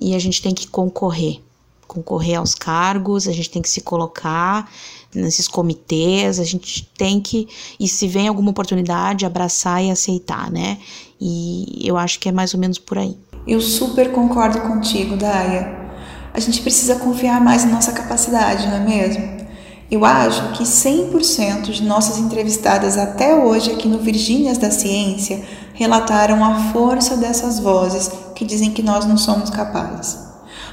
e 0.00 0.14
a 0.14 0.18
gente 0.18 0.42
tem 0.42 0.54
que 0.54 0.66
concorrer. 0.66 1.40
Concorrer 1.86 2.38
aos 2.38 2.54
cargos, 2.54 3.28
a 3.28 3.32
gente 3.32 3.50
tem 3.50 3.62
que 3.62 3.68
se 3.68 3.80
colocar 3.80 4.68
nesses 5.14 5.46
comitês, 5.46 6.40
a 6.40 6.44
gente 6.44 6.90
tem 6.96 7.20
que, 7.20 7.46
e 7.78 7.86
se 7.86 8.08
vem 8.08 8.26
alguma 8.26 8.50
oportunidade, 8.50 9.24
abraçar 9.24 9.84
e 9.84 9.90
aceitar, 9.90 10.50
né? 10.50 10.80
E 11.20 11.78
eu 11.82 11.96
acho 11.96 12.18
que 12.18 12.28
é 12.28 12.32
mais 12.32 12.52
ou 12.52 12.60
menos 12.60 12.78
por 12.78 12.98
aí. 12.98 13.16
Eu 13.46 13.60
super 13.60 14.10
concordo 14.12 14.60
contigo, 14.62 15.16
Daya. 15.16 15.84
A 16.32 16.40
gente 16.40 16.62
precisa 16.62 16.96
confiar 16.96 17.40
mais 17.40 17.64
na 17.64 17.72
nossa 17.72 17.92
capacidade, 17.92 18.66
não 18.66 18.76
é 18.76 18.80
mesmo? 18.80 19.44
Eu 19.90 20.04
acho 20.04 20.52
que 20.52 20.64
100% 20.64 21.70
de 21.70 21.84
nossas 21.84 22.18
entrevistadas 22.18 22.96
até 22.96 23.34
hoje 23.34 23.70
aqui 23.70 23.86
no 23.86 23.98
Virgínias 23.98 24.56
da 24.56 24.70
Ciência 24.70 25.44
relataram 25.74 26.42
a 26.42 26.72
força 26.72 27.16
dessas 27.16 27.60
vozes 27.60 28.10
que 28.34 28.44
dizem 28.44 28.72
que 28.72 28.82
nós 28.82 29.04
não 29.04 29.18
somos 29.18 29.50
capazes. 29.50 30.18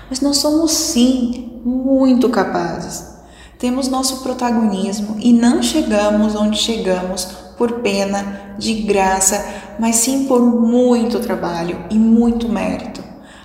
Mas 0.09 0.21
nós 0.21 0.37
somos 0.37 0.71
sim 0.71 1.61
muito 1.65 2.29
capazes. 2.29 3.11
Temos 3.59 3.87
nosso 3.89 4.23
protagonismo 4.23 5.17
e 5.19 5.33
não 5.33 5.61
chegamos 5.61 6.33
onde 6.35 6.57
chegamos 6.57 7.27
por 7.61 7.73
pena, 7.73 8.55
de 8.57 8.73
graça, 8.73 9.45
mas 9.77 9.97
sim 9.97 10.25
por 10.25 10.41
muito 10.41 11.19
trabalho 11.19 11.77
e 11.91 11.95
muito 11.95 12.49
mérito. 12.49 13.03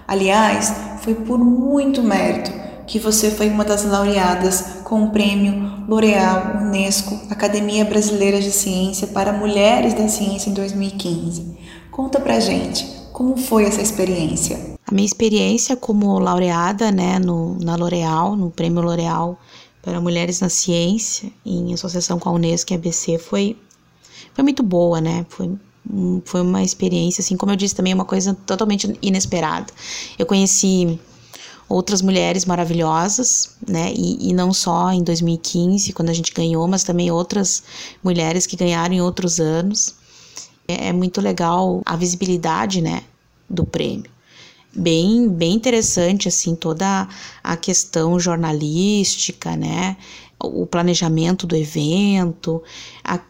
Aliás, 0.08 0.72
foi 1.02 1.14
por 1.14 1.38
muito 1.38 2.02
mérito 2.02 2.50
que 2.86 2.98
você 2.98 3.30
foi 3.30 3.50
uma 3.50 3.62
das 3.62 3.84
laureadas 3.84 4.78
com 4.84 5.04
o 5.04 5.10
prêmio 5.10 5.84
L'Oréal 5.86 6.62
Unesco 6.62 7.14
Academia 7.28 7.84
Brasileira 7.84 8.40
de 8.40 8.50
Ciência 8.50 9.08
para 9.08 9.34
Mulheres 9.34 9.92
da 9.92 10.08
Ciência 10.08 10.48
em 10.48 10.54
2015. 10.54 11.54
Conta 11.90 12.18
pra 12.18 12.40
gente, 12.40 12.86
como 13.12 13.36
foi 13.36 13.64
essa 13.64 13.82
experiência? 13.82 14.78
A 14.86 14.94
minha 14.94 15.04
experiência 15.04 15.76
como 15.76 16.18
laureada, 16.18 16.90
né, 16.90 17.18
no, 17.18 17.58
na 17.62 17.76
L'Oréal, 17.76 18.34
no 18.34 18.50
prêmio 18.50 18.80
L'Oréal 18.80 19.38
para 19.82 20.00
Mulheres 20.00 20.40
na 20.40 20.48
Ciência, 20.48 21.30
em 21.44 21.74
associação 21.74 22.18
com 22.18 22.30
a 22.30 22.32
Unesco 22.32 22.72
e 22.72 22.74
a 22.74 22.78
ABC, 22.78 23.18
foi 23.18 23.58
foi 24.36 24.44
muito 24.44 24.62
boa, 24.62 25.00
né? 25.00 25.24
Foi, 25.30 25.50
foi 26.26 26.42
uma 26.42 26.62
experiência, 26.62 27.22
assim, 27.22 27.38
como 27.38 27.52
eu 27.52 27.56
disse, 27.56 27.74
também 27.74 27.94
uma 27.94 28.04
coisa 28.04 28.34
totalmente 28.44 28.94
inesperada. 29.00 29.72
Eu 30.18 30.26
conheci 30.26 31.00
outras 31.66 32.02
mulheres 32.02 32.44
maravilhosas, 32.44 33.56
né? 33.66 33.94
E, 33.96 34.28
e, 34.28 34.34
não 34.34 34.52
só 34.52 34.92
em 34.92 35.02
2015, 35.02 35.90
quando 35.94 36.10
a 36.10 36.12
gente 36.12 36.34
ganhou, 36.34 36.68
mas 36.68 36.84
também 36.84 37.10
outras 37.10 37.62
mulheres 38.04 38.46
que 38.46 38.56
ganharam 38.56 38.94
em 38.94 39.00
outros 39.00 39.40
anos. 39.40 39.94
É, 40.68 40.88
é 40.88 40.92
muito 40.92 41.18
legal 41.18 41.80
a 41.86 41.96
visibilidade, 41.96 42.82
né? 42.82 43.04
Do 43.48 43.64
prêmio. 43.64 44.10
Bem, 44.74 45.30
bem 45.30 45.54
interessante, 45.54 46.28
assim, 46.28 46.54
toda 46.54 47.08
a 47.42 47.56
questão 47.56 48.20
jornalística, 48.20 49.56
né? 49.56 49.96
O 50.38 50.66
planejamento 50.66 51.46
do 51.46 51.56
evento. 51.56 52.62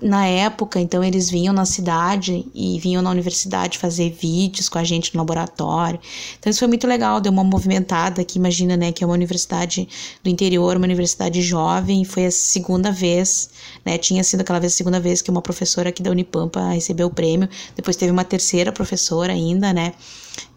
Na 0.02 0.26
época, 0.26 0.80
então, 0.80 1.04
eles 1.04 1.30
vinham 1.30 1.54
na 1.54 1.64
cidade 1.64 2.44
e 2.54 2.78
vinham 2.80 3.00
na 3.00 3.10
universidade 3.10 3.78
fazer 3.78 4.10
vídeos 4.10 4.68
com 4.68 4.78
a 4.78 4.84
gente 4.84 5.14
no 5.14 5.20
laboratório. 5.20 6.00
Então, 6.38 6.50
isso 6.50 6.58
foi 6.58 6.68
muito 6.68 6.86
legal, 6.86 7.20
deu 7.20 7.30
uma 7.30 7.44
movimentada 7.44 8.24
que 8.24 8.38
imagina, 8.38 8.76
né, 8.76 8.90
que 8.90 9.04
é 9.04 9.06
uma 9.06 9.14
universidade 9.14 9.88
do 10.22 10.28
interior, 10.28 10.76
uma 10.76 10.84
universidade 10.84 11.42
jovem, 11.42 12.04
foi 12.04 12.26
a 12.26 12.30
segunda 12.30 12.90
vez, 12.90 13.50
né, 13.84 13.98
tinha 13.98 14.24
sido 14.24 14.40
aquela 14.40 14.58
vez 14.58 14.72
a 14.72 14.76
segunda 14.76 14.98
vez 14.98 15.22
que 15.22 15.30
uma 15.30 15.42
professora 15.42 15.90
aqui 15.90 16.02
da 16.02 16.10
Unipampa 16.10 16.70
recebeu 16.70 17.06
o 17.06 17.10
prêmio, 17.10 17.48
depois 17.76 17.96
teve 17.96 18.10
uma 18.10 18.24
terceira 18.24 18.72
professora 18.72 19.32
ainda, 19.32 19.72
né, 19.72 19.94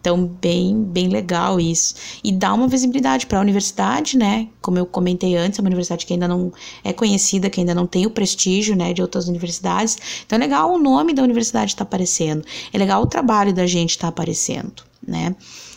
então, 0.00 0.26
bem, 0.40 0.82
bem 0.82 1.08
legal 1.08 1.60
isso. 1.60 1.94
E 2.24 2.32
dá 2.32 2.54
uma 2.54 2.66
visibilidade 2.66 3.26
para 3.26 3.38
a 3.38 3.40
universidade, 3.42 4.16
né? 4.16 4.48
Como 4.60 4.78
eu 4.78 4.86
comentei 4.86 5.36
antes, 5.36 5.58
é 5.58 5.62
uma 5.62 5.68
universidade 5.68 6.06
que 6.06 6.12
ainda 6.12 6.26
não 6.26 6.52
é 6.82 6.92
conhecida, 6.92 7.50
que 7.50 7.60
ainda 7.60 7.74
não 7.74 7.86
tem 7.86 8.06
o 8.06 8.10
prestígio, 8.10 8.74
né, 8.74 8.92
de 8.92 9.02
outras 9.02 9.28
universidades. 9.28 9.98
Então, 10.26 10.36
é 10.36 10.40
legal 10.40 10.72
o 10.72 10.78
nome 10.78 11.12
da 11.12 11.22
universidade 11.22 11.72
estar 11.72 11.84
tá 11.84 11.88
aparecendo. 11.88 12.44
É 12.72 12.78
legal 12.78 13.02
o 13.02 13.06
trabalho 13.06 13.52
da 13.52 13.66
gente 13.66 13.90
estar 13.90 14.06
tá 14.06 14.08
aparecendo, 14.08 14.82
né? 15.06 15.34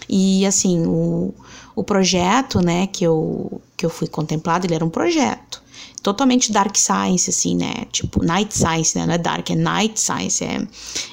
E, 0.08 0.46
assim, 0.46 0.86
o, 0.86 1.34
o 1.76 1.84
projeto, 1.84 2.62
né, 2.62 2.88
que 2.88 3.04
eu, 3.06 3.62
que 3.76 3.86
eu 3.86 3.89
fui 3.89 4.08
contemplado, 4.08 4.66
ele 4.66 4.76
era 4.76 4.86
um 4.86 4.89
projeto 4.89 5.62
totalmente 6.04 6.52
dark 6.52 6.76
science, 6.76 7.30
assim, 7.30 7.56
né? 7.56 7.86
Tipo, 7.89 8.24
night 8.24 8.56
science, 8.56 8.96
né? 8.96 9.06
Não 9.06 9.13
é 9.13 9.18
dark, 9.18 9.50
é 9.50 9.56
night 9.56 9.98
science. 9.98 10.44
É, 10.44 10.68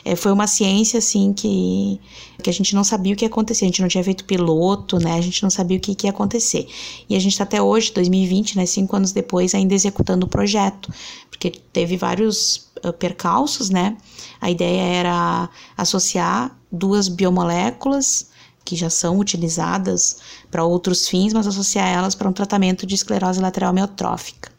é, 0.05 0.16
foi 0.16 0.33
uma 0.33 0.48
ciência, 0.48 0.98
assim, 0.98 1.33
que, 1.33 2.00
que 2.42 2.50
a 2.50 2.53
gente 2.53 2.74
não 2.74 2.83
sabia 2.83 3.14
o 3.14 3.16
que 3.16 3.24
ia 3.24 3.29
acontecer. 3.29 3.64
A 3.64 3.68
gente 3.68 3.81
não 3.81 3.88
tinha 3.88 4.03
feito 4.03 4.24
piloto, 4.24 4.98
né? 4.98 5.14
A 5.14 5.20
gente 5.20 5.44
não 5.44 5.48
sabia 5.48 5.79
o 5.79 5.81
que, 5.81 5.94
que 5.94 6.09
ia 6.09 6.11
acontecer. 6.11 6.66
E 7.09 7.14
a 7.14 7.20
gente 7.20 7.33
está 7.33 7.44
até 7.44 7.62
hoje, 7.62 7.92
2020, 7.92 8.57
né? 8.57 8.66
Cinco 8.66 8.96
anos 8.96 9.12
depois, 9.12 9.55
ainda 9.55 9.74
executando 9.74 10.26
o 10.26 10.29
projeto. 10.29 10.92
Porque 11.31 11.53
teve 11.72 11.96
vários 11.96 12.68
percalços, 12.98 13.70
né? 13.70 13.96
A 14.40 14.50
ideia 14.50 14.83
era 14.83 15.48
associar 15.76 16.59
duas 16.70 17.07
biomoléculas 17.07 18.29
que 18.64 18.74
já 18.74 18.90
são 18.90 19.18
utilizadas 19.18 20.18
para 20.50 20.64
outros 20.64 21.07
fins, 21.07 21.33
mas 21.33 21.46
associar 21.46 21.88
elas 21.88 22.16
para 22.16 22.29
um 22.29 22.33
tratamento 22.33 22.87
de 22.87 22.94
esclerose 22.96 23.40
lateral 23.40 23.70
amiotrófica. 23.70 24.49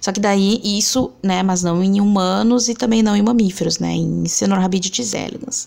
Só 0.00 0.12
que 0.12 0.20
daí 0.20 0.60
isso, 0.62 1.10
né, 1.22 1.42
mas 1.42 1.62
não 1.62 1.82
em 1.82 2.00
humanos 2.00 2.68
e 2.68 2.74
também 2.74 3.02
não 3.02 3.16
em 3.16 3.22
mamíferos, 3.22 3.78
né, 3.78 3.92
em 3.92 4.26
Cenorhabditis 4.26 5.14
elegans. 5.14 5.66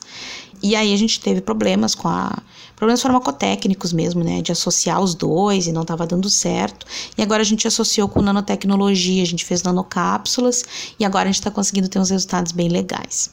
E 0.64 0.76
aí 0.76 0.94
a 0.94 0.98
gente 0.98 1.20
teve 1.20 1.42
problemas 1.42 1.96
com 1.96 2.08
a 2.08 2.42
problemas 2.76 3.02
farmacotécnicos 3.02 3.94
mesmo, 3.94 4.24
né, 4.24 4.42
de 4.42 4.52
associar 4.52 5.00
os 5.02 5.14
dois 5.14 5.68
e 5.68 5.72
não 5.72 5.84
estava 5.84 6.08
dando 6.08 6.28
certo. 6.30 6.86
E 7.16 7.22
agora 7.22 7.42
a 7.42 7.46
gente 7.46 7.68
associou 7.68 8.08
com 8.08 8.24
nanotecnologia, 8.24 9.22
a 9.22 9.26
gente 9.26 9.46
fez 9.46 9.62
nanocápsulas 9.62 10.64
e 11.00 11.06
agora 11.06 11.26
a 11.26 11.32
gente 11.32 11.40
está 11.40 11.52
conseguindo 11.52 11.88
ter 11.88 12.00
uns 12.00 12.10
resultados 12.10 12.52
bem 12.52 12.70
legais. 12.70 13.30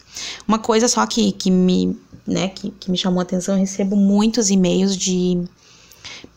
Uma 0.47 0.59
coisa 0.59 0.87
só 0.87 1.07
que, 1.07 1.33
que 1.33 1.51
me, 1.51 1.99
né, 2.27 2.49
que, 2.49 2.71
que 2.73 2.91
me 2.91 2.99
chamou 2.99 3.21
a 3.21 3.23
atenção, 3.23 3.55
eu 3.55 3.61
recebo 3.61 3.97
muitos 3.97 4.51
e-mails 4.51 4.95
de 4.95 5.43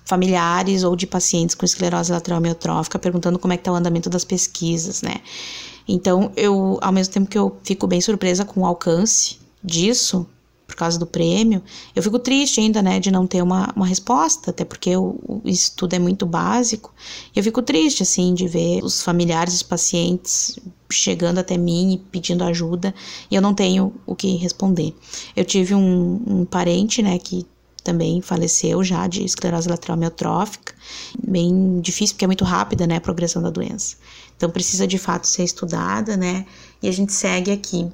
familiares 0.06 0.84
ou 0.84 0.96
de 0.96 1.08
pacientes 1.08 1.56
com 1.56 1.66
esclerose 1.66 2.12
lateral 2.12 2.38
amiotrófica 2.38 3.00
perguntando 3.00 3.40
como 3.40 3.54
é 3.54 3.58
que 3.58 3.62
está 3.62 3.72
o 3.72 3.76
andamento 3.76 4.10
das 4.10 4.26
pesquisas, 4.26 5.02
né? 5.02 5.16
Então, 5.88 6.32
eu, 6.36 6.78
ao 6.82 6.92
mesmo 6.92 7.14
tempo 7.14 7.30
que 7.30 7.38
eu 7.38 7.58
fico 7.64 7.88
bem 7.88 8.02
surpresa 8.02 8.46
com 8.46 8.62
o 8.62 8.66
alcance 8.66 9.38
disso, 9.64 10.28
por 10.72 10.76
causa 10.76 10.98
do 10.98 11.06
prêmio, 11.06 11.62
eu 11.96 12.02
fico 12.02 12.18
triste 12.18 12.60
ainda, 12.62 12.82
né, 12.82 13.00
de 13.00 13.12
não 13.12 13.28
ter 13.28 13.42
uma, 13.42 13.72
uma 13.76 13.86
resposta, 13.86 14.52
até 14.52 14.64
porque 14.64 14.96
o, 14.96 15.20
o 15.28 15.42
é 15.92 16.00
muito 16.00 16.26
básico. 16.26 16.94
E 17.36 17.40
eu 17.40 17.44
fico 17.44 17.62
triste, 17.62 18.04
assim, 18.04 18.34
de 18.34 18.48
ver 18.48 18.84
os 18.84 19.02
familiares 19.02 19.54
os 19.54 19.64
pacientes 19.64 20.58
chegando 20.90 21.40
até 21.40 21.58
mim 21.58 21.94
e 21.94 21.98
pedindo 21.98 22.44
ajuda 22.44 22.94
e 23.30 23.36
eu 23.36 23.42
não 23.42 23.54
tenho 23.54 23.94
o 24.06 24.16
que 24.16 24.36
responder. 24.38 24.94
Eu 25.36 25.46
tive 25.46 25.76
um, 25.76 26.22
um 26.26 26.46
parente, 26.46 27.02
né, 27.02 27.20
que 27.20 27.46
também 27.84 28.22
faleceu 28.22 28.84
já 28.84 29.08
de 29.08 29.24
esclerose 29.24 29.68
lateral 29.68 29.96
amiotrófica, 29.96 30.74
bem 31.28 31.80
difícil 31.82 32.16
porque 32.16 32.26
é 32.26 32.28
muito 32.28 32.46
rápida, 32.46 32.86
né, 32.86 32.98
a 32.98 33.02
progressão 33.02 33.42
da 33.42 33.50
doença. 33.50 33.98
Então 34.38 34.50
precisa 34.50 34.88
de 34.88 34.98
fato 34.98 35.28
ser 35.28 35.44
estudada, 35.44 36.18
né? 36.18 36.46
E 36.82 36.88
a 36.88 36.92
gente 36.92 37.14
segue 37.14 37.52
aqui. 37.52 37.90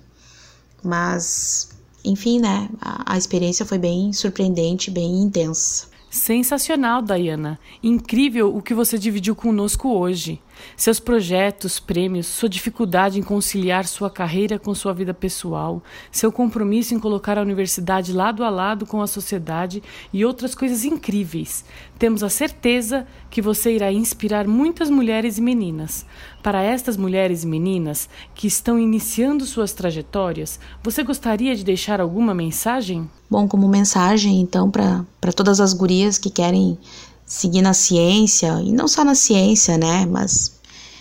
Mas, 0.83 1.69
enfim, 2.03 2.39
né, 2.39 2.69
a, 2.79 3.13
a 3.13 3.17
experiência 3.17 3.65
foi 3.65 3.77
bem 3.77 4.13
surpreendente, 4.13 4.91
bem 4.91 5.21
intensa. 5.21 5.87
Sensacional, 6.09 7.01
Dayana. 7.01 7.59
Incrível 7.83 8.55
o 8.55 8.61
que 8.61 8.73
você 8.73 8.97
dividiu 8.97 9.35
conosco 9.35 9.89
hoje. 9.89 10.39
Seus 10.75 10.99
projetos, 10.99 11.79
prêmios, 11.79 12.27
sua 12.27 12.49
dificuldade 12.49 13.19
em 13.19 13.23
conciliar 13.23 13.85
sua 13.87 14.09
carreira 14.09 14.59
com 14.59 14.73
sua 14.73 14.93
vida 14.93 15.13
pessoal, 15.13 15.81
seu 16.11 16.31
compromisso 16.31 16.93
em 16.93 16.99
colocar 16.99 17.37
a 17.37 17.41
universidade 17.41 18.13
lado 18.13 18.43
a 18.43 18.49
lado 18.49 18.85
com 18.85 19.01
a 19.01 19.07
sociedade 19.07 19.81
e 20.13 20.23
outras 20.23 20.53
coisas 20.53 20.83
incríveis. 20.83 21.63
Temos 21.97 22.23
a 22.23 22.29
certeza 22.29 23.07
que 23.29 23.41
você 23.41 23.73
irá 23.73 23.91
inspirar 23.91 24.47
muitas 24.47 24.89
mulheres 24.89 25.37
e 25.37 25.41
meninas. 25.41 26.05
Para 26.43 26.61
estas 26.61 26.95
mulheres 26.95 27.43
e 27.43 27.47
meninas 27.47 28.07
que 28.33 28.47
estão 28.47 28.79
iniciando 28.79 29.45
suas 29.45 29.73
trajetórias, 29.73 30.59
você 30.81 31.03
gostaria 31.03 31.55
de 31.55 31.63
deixar 31.63 31.99
alguma 31.99 32.33
mensagem? 32.33 33.09
Bom, 33.29 33.47
como 33.47 33.67
mensagem, 33.67 34.39
então, 34.39 34.71
para 34.71 35.33
todas 35.35 35.59
as 35.59 35.73
gurias 35.73 36.17
que 36.17 36.29
querem 36.29 36.77
seguir 37.27 37.61
na 37.61 37.73
ciência, 37.73 38.47
e 38.63 38.71
não 38.71 38.87
só 38.87 39.03
na 39.03 39.13
ciência, 39.13 39.77
né, 39.77 40.05
mas 40.05 40.53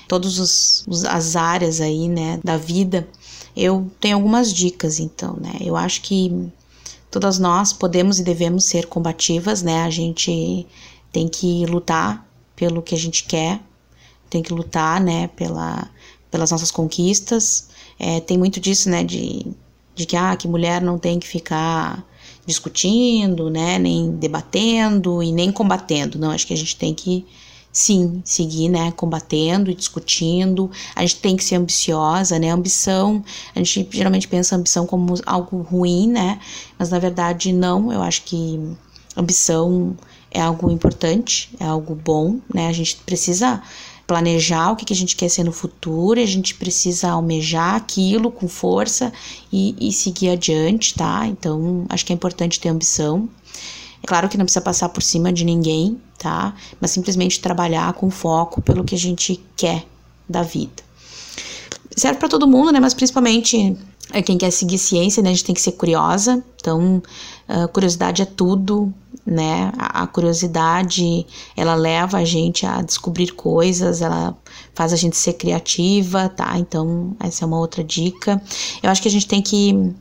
todas 0.09 0.85
as 1.09 1.37
áreas 1.37 1.81
aí, 1.81 2.09
né, 2.09 2.41
da 2.43 2.57
vida, 2.57 3.09
eu 3.57 3.89
tenho 4.01 4.17
algumas 4.17 4.53
dicas, 4.53 4.99
então, 4.99 5.37
né, 5.41 5.57
eu 5.61 5.77
acho 5.77 6.03
que 6.03 6.51
todas 7.13 7.39
nós 7.39 7.73
podemos 7.73 8.19
e 8.19 8.25
devemos 8.25 8.65
ser 8.65 8.87
combativas, 8.87 9.63
né, 9.63 9.85
a 9.85 9.91
gente 9.91 10.67
tem 11.13 11.29
que 11.29 11.65
lutar 11.67 12.27
pelo 12.57 12.83
que 12.83 12.97
a 12.97 12.99
gente 12.99 13.25
quer, 13.25 13.61
tem 14.29 14.43
que 14.43 14.53
lutar, 14.53 15.01
né, 15.01 15.29
pela, 15.29 15.89
pelas 16.29 16.51
nossas 16.51 16.73
conquistas, 16.73 17.69
é, 18.01 18.19
tem 18.19 18.37
muito 18.37 18.59
disso, 18.59 18.91
né, 18.91 19.05
de, 19.05 19.47
de 19.95 20.07
que, 20.07 20.17
ah, 20.17 20.35
que 20.35 20.49
mulher 20.49 20.83
não 20.83 20.99
tem 20.99 21.21
que 21.21 21.29
ficar 21.29 22.05
discutindo, 22.47 23.51
né, 23.51 23.79
nem 23.79 24.13
debatendo 24.13 25.23
e 25.23 25.33
nem 25.33 25.51
combatendo. 25.51 26.19
Não, 26.19 26.31
acho 26.31 26.47
que 26.47 26.55
a 26.55 26.57
gente 26.57 26.77
tem 26.77 26.95
que 26.95 27.27
sim 27.73 28.23
seguir, 28.25 28.71
né, 28.71 28.91
combatendo 28.93 29.71
e 29.71 29.75
discutindo. 29.75 30.71
A 30.95 31.03
gente 31.03 31.17
tem 31.17 31.37
que 31.37 31.45
ser 31.45 31.57
ambiciosa, 31.57 32.39
né? 32.39 32.51
Ambição, 32.51 33.23
a 33.55 33.59
gente 33.59 33.87
geralmente 33.91 34.27
pensa 34.27 34.57
ambição 34.57 34.87
como 34.87 35.15
algo 35.27 35.61
ruim, 35.61 36.09
né? 36.09 36.41
Mas 36.79 36.89
na 36.89 36.99
verdade 36.99 37.53
não. 37.53 37.93
Eu 37.93 38.01
acho 38.03 38.23
que 38.23 38.59
ambição 39.15 39.95
é 40.31 40.41
algo 40.41 40.71
importante, 40.71 41.51
é 41.61 41.67
algo 41.67 41.95
bom, 41.95 42.39
né? 42.53 42.69
A 42.69 42.73
gente 42.73 42.97
precisa 43.05 43.63
planejar 44.07 44.71
o 44.71 44.77
que, 44.77 44.85
que 44.85 44.93
a 44.93 44.97
gente 44.97 45.17
quer 45.17 45.29
ser 45.29 45.43
no 45.43 45.53
futuro, 45.53 46.21
a 46.21 46.27
gente 46.27 46.55
precisa 46.55 47.11
almejar 47.11 47.75
aquilo 47.75 48.31
com 48.31 48.47
força 48.47 49.13
e, 49.53 49.75
e 49.81 49.93
seguir 49.93 50.31
adiante, 50.31 50.95
tá? 50.95 51.27
Então, 51.27 51.85
acho 51.89 52.07
que 52.07 52.13
é 52.13 52.15
importante 52.15 52.61
ter 52.61 52.69
ambição. 52.69 53.29
É 54.03 54.07
claro 54.07 54.29
que 54.29 54.39
não 54.39 54.45
precisa 54.45 54.61
passar 54.61 54.89
por 54.91 55.03
cima 55.03 55.33
de 55.33 55.45
ninguém, 55.45 56.01
tá? 56.19 56.55
Mas 56.81 56.93
simplesmente 56.93 57.41
trabalhar 57.41 57.93
com 57.95 58.09
foco 58.11 58.63
pelo 58.63 58.85
que 58.85 58.95
a 58.95 58.99
gente 58.99 59.43
quer 59.57 59.85
da 60.29 60.43
vida. 60.43 60.85
Serve 61.97 62.19
para 62.19 62.29
todo 62.29 62.47
mundo, 62.47 62.71
né? 62.73 62.79
Mas 62.79 62.95
principalmente 62.95 63.77
quem 64.25 64.39
quer 64.39 64.51
seguir 64.51 64.79
ciência, 64.79 65.23
né? 65.23 65.31
A 65.31 65.33
gente 65.33 65.45
tem 65.45 65.55
que 65.55 65.61
ser 65.61 65.73
curiosa. 65.73 66.43
Então, 66.61 67.03
uh, 67.49 67.69
curiosidade 67.69 68.23
é 68.23 68.25
tudo, 68.25 68.93
né? 69.25 69.73
A, 69.77 70.07
curiosidade, 70.07 71.27
ela 71.57 71.75
leva 71.75 72.19
a 72.19 72.25
gente 72.25 72.65
a 72.65 72.83
descobrir 72.83 73.33
coisas, 73.33 74.01
ela 74.01 74.37
faz 74.75 74.93
a 74.93 74.97
gente 74.97 75.17
ser 75.17 75.33
criativa, 75.35 76.29
tá? 76.29 76.57
Então, 76.59 77.17
essa 77.19 77.45
é 77.45 77.47
uma 77.47 77.59
outra 77.59 77.83
dica. 77.83 78.41
Eu 78.83 78.91
acho 78.91 79.03
que 79.03 79.09
a 79.09 79.11
gente 79.11 79.27
tem 79.27 79.43
que 79.43 79.93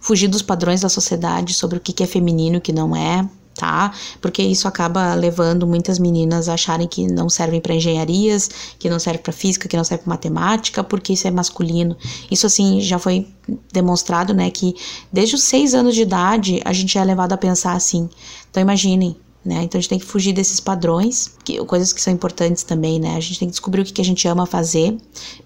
fugir 0.00 0.28
dos 0.28 0.42
padrões 0.42 0.82
da 0.82 0.88
sociedade 0.88 1.54
sobre 1.54 1.78
o 1.78 1.80
que 1.80 2.02
é 2.02 2.06
feminino 2.06 2.56
e 2.56 2.58
o 2.58 2.60
que 2.60 2.72
não 2.72 2.94
é, 2.94 3.26
tá? 3.54 3.92
Porque 4.20 4.42
isso 4.42 4.66
acaba 4.66 5.14
levando 5.14 5.66
muitas 5.66 5.98
meninas 5.98 6.48
a 6.48 6.54
acharem 6.54 6.86
que 6.86 7.06
não 7.06 7.28
servem 7.28 7.60
para 7.60 7.74
engenharias, 7.74 8.50
que 8.78 8.90
não 8.90 8.98
serve 8.98 9.20
para 9.20 9.32
física, 9.32 9.68
que 9.68 9.76
não 9.76 9.84
serve 9.84 10.04
para 10.04 10.10
matemática, 10.10 10.82
porque 10.82 11.12
isso 11.12 11.26
é 11.26 11.30
masculino. 11.30 11.96
Isso 12.30 12.46
assim 12.46 12.80
já 12.80 12.98
foi 12.98 13.26
demonstrado, 13.72 14.34
né, 14.34 14.50
que 14.50 14.74
desde 15.12 15.34
os 15.34 15.42
seis 15.42 15.74
anos 15.74 15.94
de 15.94 16.02
idade 16.02 16.60
a 16.64 16.72
gente 16.72 16.96
é 16.98 17.04
levado 17.04 17.32
a 17.32 17.36
pensar 17.36 17.74
assim. 17.74 18.08
Então 18.50 18.60
imaginem, 18.60 19.16
né? 19.44 19.62
Então 19.62 19.78
a 19.78 19.80
gente 19.80 19.90
tem 19.90 19.98
que 19.98 20.06
fugir 20.06 20.32
desses 20.32 20.58
padrões, 20.58 21.32
que, 21.44 21.62
coisas 21.66 21.92
que 21.92 22.00
são 22.00 22.12
importantes 22.12 22.62
também, 22.62 22.98
né? 22.98 23.14
A 23.16 23.20
gente 23.20 23.38
tem 23.38 23.48
que 23.48 23.52
descobrir 23.52 23.82
o 23.82 23.84
que, 23.84 23.92
que 23.92 24.00
a 24.00 24.04
gente 24.04 24.26
ama 24.26 24.46
fazer, 24.46 24.96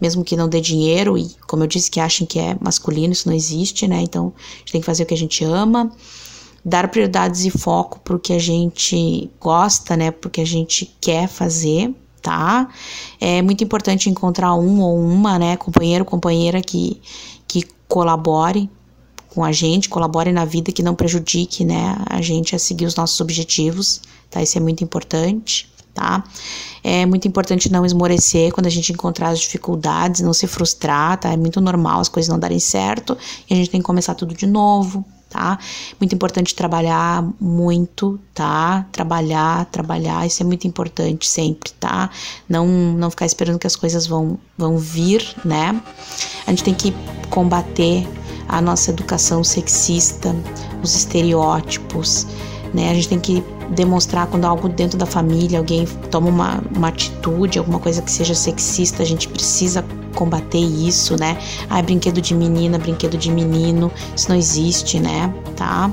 mesmo 0.00 0.24
que 0.24 0.36
não 0.36 0.48
dê 0.48 0.60
dinheiro 0.60 1.18
e, 1.18 1.28
como 1.46 1.64
eu 1.64 1.66
disse, 1.66 1.90
que 1.90 1.98
achem 1.98 2.26
que 2.26 2.38
é 2.38 2.56
masculino, 2.60 3.12
isso 3.12 3.28
não 3.28 3.34
existe, 3.34 3.88
né? 3.88 4.00
Então 4.00 4.32
a 4.36 4.58
gente 4.58 4.72
tem 4.72 4.80
que 4.80 4.86
fazer 4.86 5.02
o 5.02 5.06
que 5.06 5.14
a 5.14 5.18
gente 5.18 5.42
ama 5.44 5.90
dar 6.68 6.88
prioridades 6.88 7.44
e 7.44 7.50
foco 7.50 8.00
para 8.00 8.14
o 8.14 8.18
que 8.18 8.32
a 8.32 8.38
gente 8.38 9.30
gosta, 9.40 9.96
né? 9.96 10.10
Porque 10.10 10.40
a 10.40 10.46
gente 10.46 10.94
quer 11.00 11.26
fazer, 11.26 11.94
tá? 12.22 12.68
É 13.20 13.42
muito 13.42 13.64
importante 13.64 14.10
encontrar 14.10 14.54
um 14.54 14.80
ou 14.80 15.00
uma, 15.00 15.38
né, 15.38 15.56
companheiro, 15.56 16.04
companheira 16.04 16.60
que, 16.60 17.00
que 17.46 17.64
colabore 17.88 18.70
com 19.34 19.44
a 19.44 19.52
gente, 19.52 19.88
colabore 19.88 20.32
na 20.32 20.44
vida, 20.44 20.72
que 20.72 20.82
não 20.82 20.94
prejudique, 20.94 21.64
né, 21.64 21.96
a 22.06 22.20
gente 22.20 22.56
a 22.56 22.58
seguir 22.58 22.86
os 22.86 22.94
nossos 22.94 23.20
objetivos, 23.20 24.00
tá? 24.30 24.42
Isso 24.42 24.58
é 24.58 24.60
muito 24.60 24.82
importante, 24.82 25.70
tá? 25.94 26.24
É 26.82 27.04
muito 27.06 27.26
importante 27.26 27.70
não 27.70 27.84
esmorecer 27.84 28.52
quando 28.52 28.66
a 28.66 28.70
gente 28.70 28.92
encontrar 28.92 29.28
as 29.30 29.40
dificuldades, 29.40 30.20
não 30.20 30.32
se 30.32 30.46
frustrar, 30.46 31.18
tá? 31.18 31.32
É 31.32 31.36
muito 31.36 31.60
normal 31.60 32.00
as 32.00 32.08
coisas 32.08 32.28
não 32.28 32.38
darem 32.38 32.58
certo 32.58 33.16
e 33.48 33.54
a 33.54 33.56
gente 33.56 33.70
tem 33.70 33.80
que 33.80 33.86
começar 33.86 34.14
tudo 34.14 34.34
de 34.34 34.46
novo, 34.46 35.04
tá? 35.28 35.58
Muito 36.00 36.14
importante 36.14 36.54
trabalhar 36.54 37.24
muito, 37.40 38.18
tá? 38.34 38.86
Trabalhar, 38.92 39.66
trabalhar, 39.66 40.26
isso 40.26 40.42
é 40.42 40.46
muito 40.46 40.66
importante 40.66 41.26
sempre, 41.26 41.70
tá? 41.72 42.10
Não, 42.48 42.66
não 42.66 43.10
ficar 43.10 43.26
esperando 43.26 43.58
que 43.58 43.66
as 43.66 43.76
coisas 43.76 44.06
vão, 44.06 44.38
vão 44.56 44.78
vir, 44.78 45.24
né? 45.44 45.80
A 46.46 46.50
gente 46.50 46.64
tem 46.64 46.74
que 46.74 46.94
combater 47.30 48.06
a 48.48 48.60
nossa 48.60 48.90
educação 48.90 49.44
sexista, 49.44 50.34
os 50.82 50.94
estereótipos, 50.94 52.26
né? 52.72 52.90
A 52.90 52.94
gente 52.94 53.08
tem 53.08 53.18
que 53.18 53.42
demonstrar 53.70 54.26
quando 54.26 54.44
algo 54.44 54.68
dentro 54.68 54.98
da 54.98 55.06
família, 55.06 55.58
alguém 55.58 55.86
toma 56.10 56.28
uma, 56.28 56.62
uma 56.74 56.88
atitude, 56.88 57.58
alguma 57.58 57.78
coisa 57.78 58.00
que 58.02 58.10
seja 58.10 58.34
sexista, 58.34 59.02
a 59.02 59.06
gente 59.06 59.28
precisa 59.28 59.84
combater 60.14 60.58
isso, 60.58 61.16
né? 61.18 61.38
Ah, 61.68 61.80
brinquedo 61.82 62.20
de 62.20 62.34
menina, 62.34 62.78
brinquedo 62.78 63.16
de 63.16 63.30
menino, 63.30 63.92
isso 64.16 64.28
não 64.28 64.36
existe, 64.36 64.98
né? 64.98 65.32
Tá? 65.54 65.90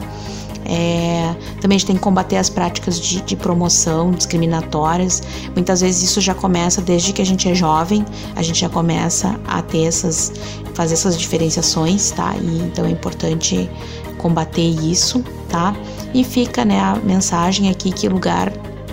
É, 0.67 1.35
também 1.61 1.75
a 1.75 1.79
gente 1.79 1.85
tem 1.85 1.95
que 1.95 2.01
combater 2.01 2.37
as 2.37 2.49
práticas 2.49 2.99
de, 2.99 3.21
de, 3.21 3.35
promoção 3.35 4.11
discriminatórias. 4.11 5.21
Muitas 5.53 5.81
vezes 5.81 6.01
isso 6.01 6.19
já 6.19 6.33
começa 6.33 6.81
desde 6.81 7.13
que 7.13 7.21
a 7.21 7.25
gente 7.25 7.47
é 7.47 7.53
jovem, 7.53 8.03
a 8.35 8.41
gente 8.41 8.59
já 8.59 8.69
começa 8.69 9.39
a 9.47 9.61
ter 9.61 9.83
essas, 9.83 10.33
fazer 10.73 10.95
essas 10.95 11.19
diferenciações, 11.19 12.09
tá? 12.11 12.35
E 12.41 12.63
então 12.63 12.85
é 12.85 12.89
importante 12.89 13.69
combater 14.17 14.67
isso, 14.67 15.23
tá? 15.47 15.75
E 16.15 16.23
fica, 16.23 16.63
né, 16.63 16.79
a 16.79 16.95
mensagem 16.95 17.69
aqui 17.69 17.91
que 17.91 18.07
lugar 18.07 18.49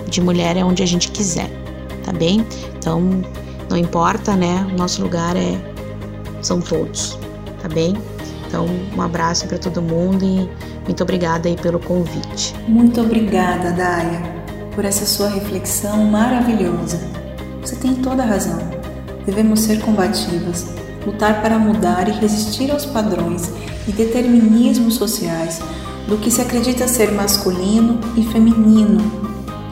de 0.09 0.19
mulher 0.19 0.57
é 0.57 0.65
onde 0.65 0.83
a 0.83 0.85
gente 0.85 1.09
quiser, 1.09 1.49
tá 2.03 2.11
bem? 2.11 2.45
Então 2.77 3.01
não 3.69 3.77
importa, 3.77 4.35
né? 4.35 4.67
O 4.73 4.77
nosso 4.77 5.01
lugar 5.01 5.37
é 5.37 5.57
são 6.41 6.59
todos, 6.59 7.17
tá 7.61 7.69
bem? 7.69 7.95
Então, 8.45 8.65
um 8.93 9.01
abraço 9.01 9.47
para 9.47 9.57
todo 9.57 9.81
mundo 9.81 10.25
e 10.25 10.49
muito 10.83 11.01
obrigada 11.01 11.47
aí 11.47 11.55
pelo 11.55 11.79
convite. 11.79 12.53
Muito 12.67 12.99
obrigada, 12.99 13.71
Daya, 13.71 14.21
por 14.75 14.83
essa 14.83 15.05
sua 15.05 15.29
reflexão 15.29 16.03
maravilhosa. 16.03 16.99
Você 17.61 17.77
tem 17.77 17.95
toda 17.95 18.23
a 18.23 18.25
razão. 18.25 18.59
Devemos 19.25 19.61
ser 19.61 19.79
combativas, 19.79 20.67
lutar 21.05 21.41
para 21.41 21.57
mudar 21.57 22.09
e 22.09 22.11
resistir 22.11 22.69
aos 22.69 22.85
padrões 22.85 23.49
e 23.87 23.93
determinismos 23.93 24.95
sociais 24.95 25.61
do 26.07 26.17
que 26.17 26.29
se 26.29 26.41
acredita 26.41 26.87
ser 26.87 27.11
masculino 27.11 27.99
e 28.15 28.23
feminino. 28.23 28.99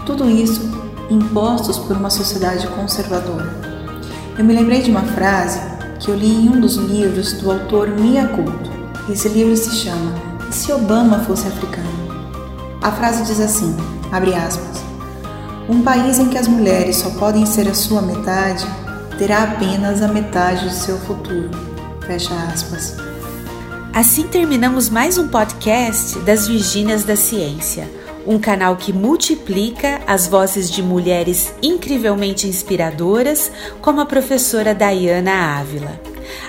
Tudo 0.06 0.30
isso 0.30 0.62
impostos 1.10 1.78
por 1.78 1.98
uma 1.98 2.10
sociedade 2.10 2.68
conservadora. 2.68 3.54
Eu 4.38 4.46
me 4.46 4.54
lembrei 4.54 4.82
de 4.82 4.90
uma 4.90 5.04
frase 5.04 5.60
que 6.00 6.10
eu 6.10 6.16
li 6.16 6.32
em 6.32 6.50
um 6.50 6.60
dos 6.60 6.76
livros 6.76 7.34
do 7.34 7.52
autor 7.52 7.90
Mia 7.90 8.28
Couto. 8.28 8.72
Esse 9.10 9.28
livro 9.30 9.56
se 9.56 9.72
chama 9.72 10.14
E 10.50 10.54
se 10.54 10.72
Obama 10.72 11.20
fosse 11.20 11.48
africano? 11.48 11.90
A 12.82 12.92
frase 12.92 13.24
diz 13.24 13.40
assim, 13.40 13.76
abre 14.12 14.34
aspas, 14.34 14.82
um 15.70 15.84
país 15.84 16.18
em 16.18 16.30
que 16.30 16.38
as 16.38 16.48
mulheres 16.48 16.98
só 16.98 17.10
podem 17.12 17.46
ser 17.46 17.68
a 17.68 17.74
sua 17.74 18.02
metade 18.02 18.66
terá 19.18 19.44
apenas 19.44 20.02
a 20.02 20.08
metade 20.08 20.68
do 20.68 20.74
seu 20.74 20.98
futuro. 20.98 21.52
Fecha 22.08 22.34
aspas. 22.52 23.11
Assim 23.94 24.24
terminamos 24.24 24.90
mais 24.90 25.18
um 25.18 25.28
podcast 25.28 26.18
das 26.20 26.48
Virgínias 26.48 27.04
da 27.04 27.18
Ciência, 27.18 27.90
um 28.26 28.40
canal 28.40 28.78
que 28.78 28.94
multiplica 28.94 30.00
as 30.08 30.28
vozes 30.28 30.72
de 30.72 30.82
mulheres 30.82 31.54
incrivelmente 31.62 32.48
inspiradoras, 32.48 33.52
como 33.82 34.00
a 34.00 34.06
professora 34.06 34.74
Dayana 34.74 35.60
Ávila. 35.60 36.00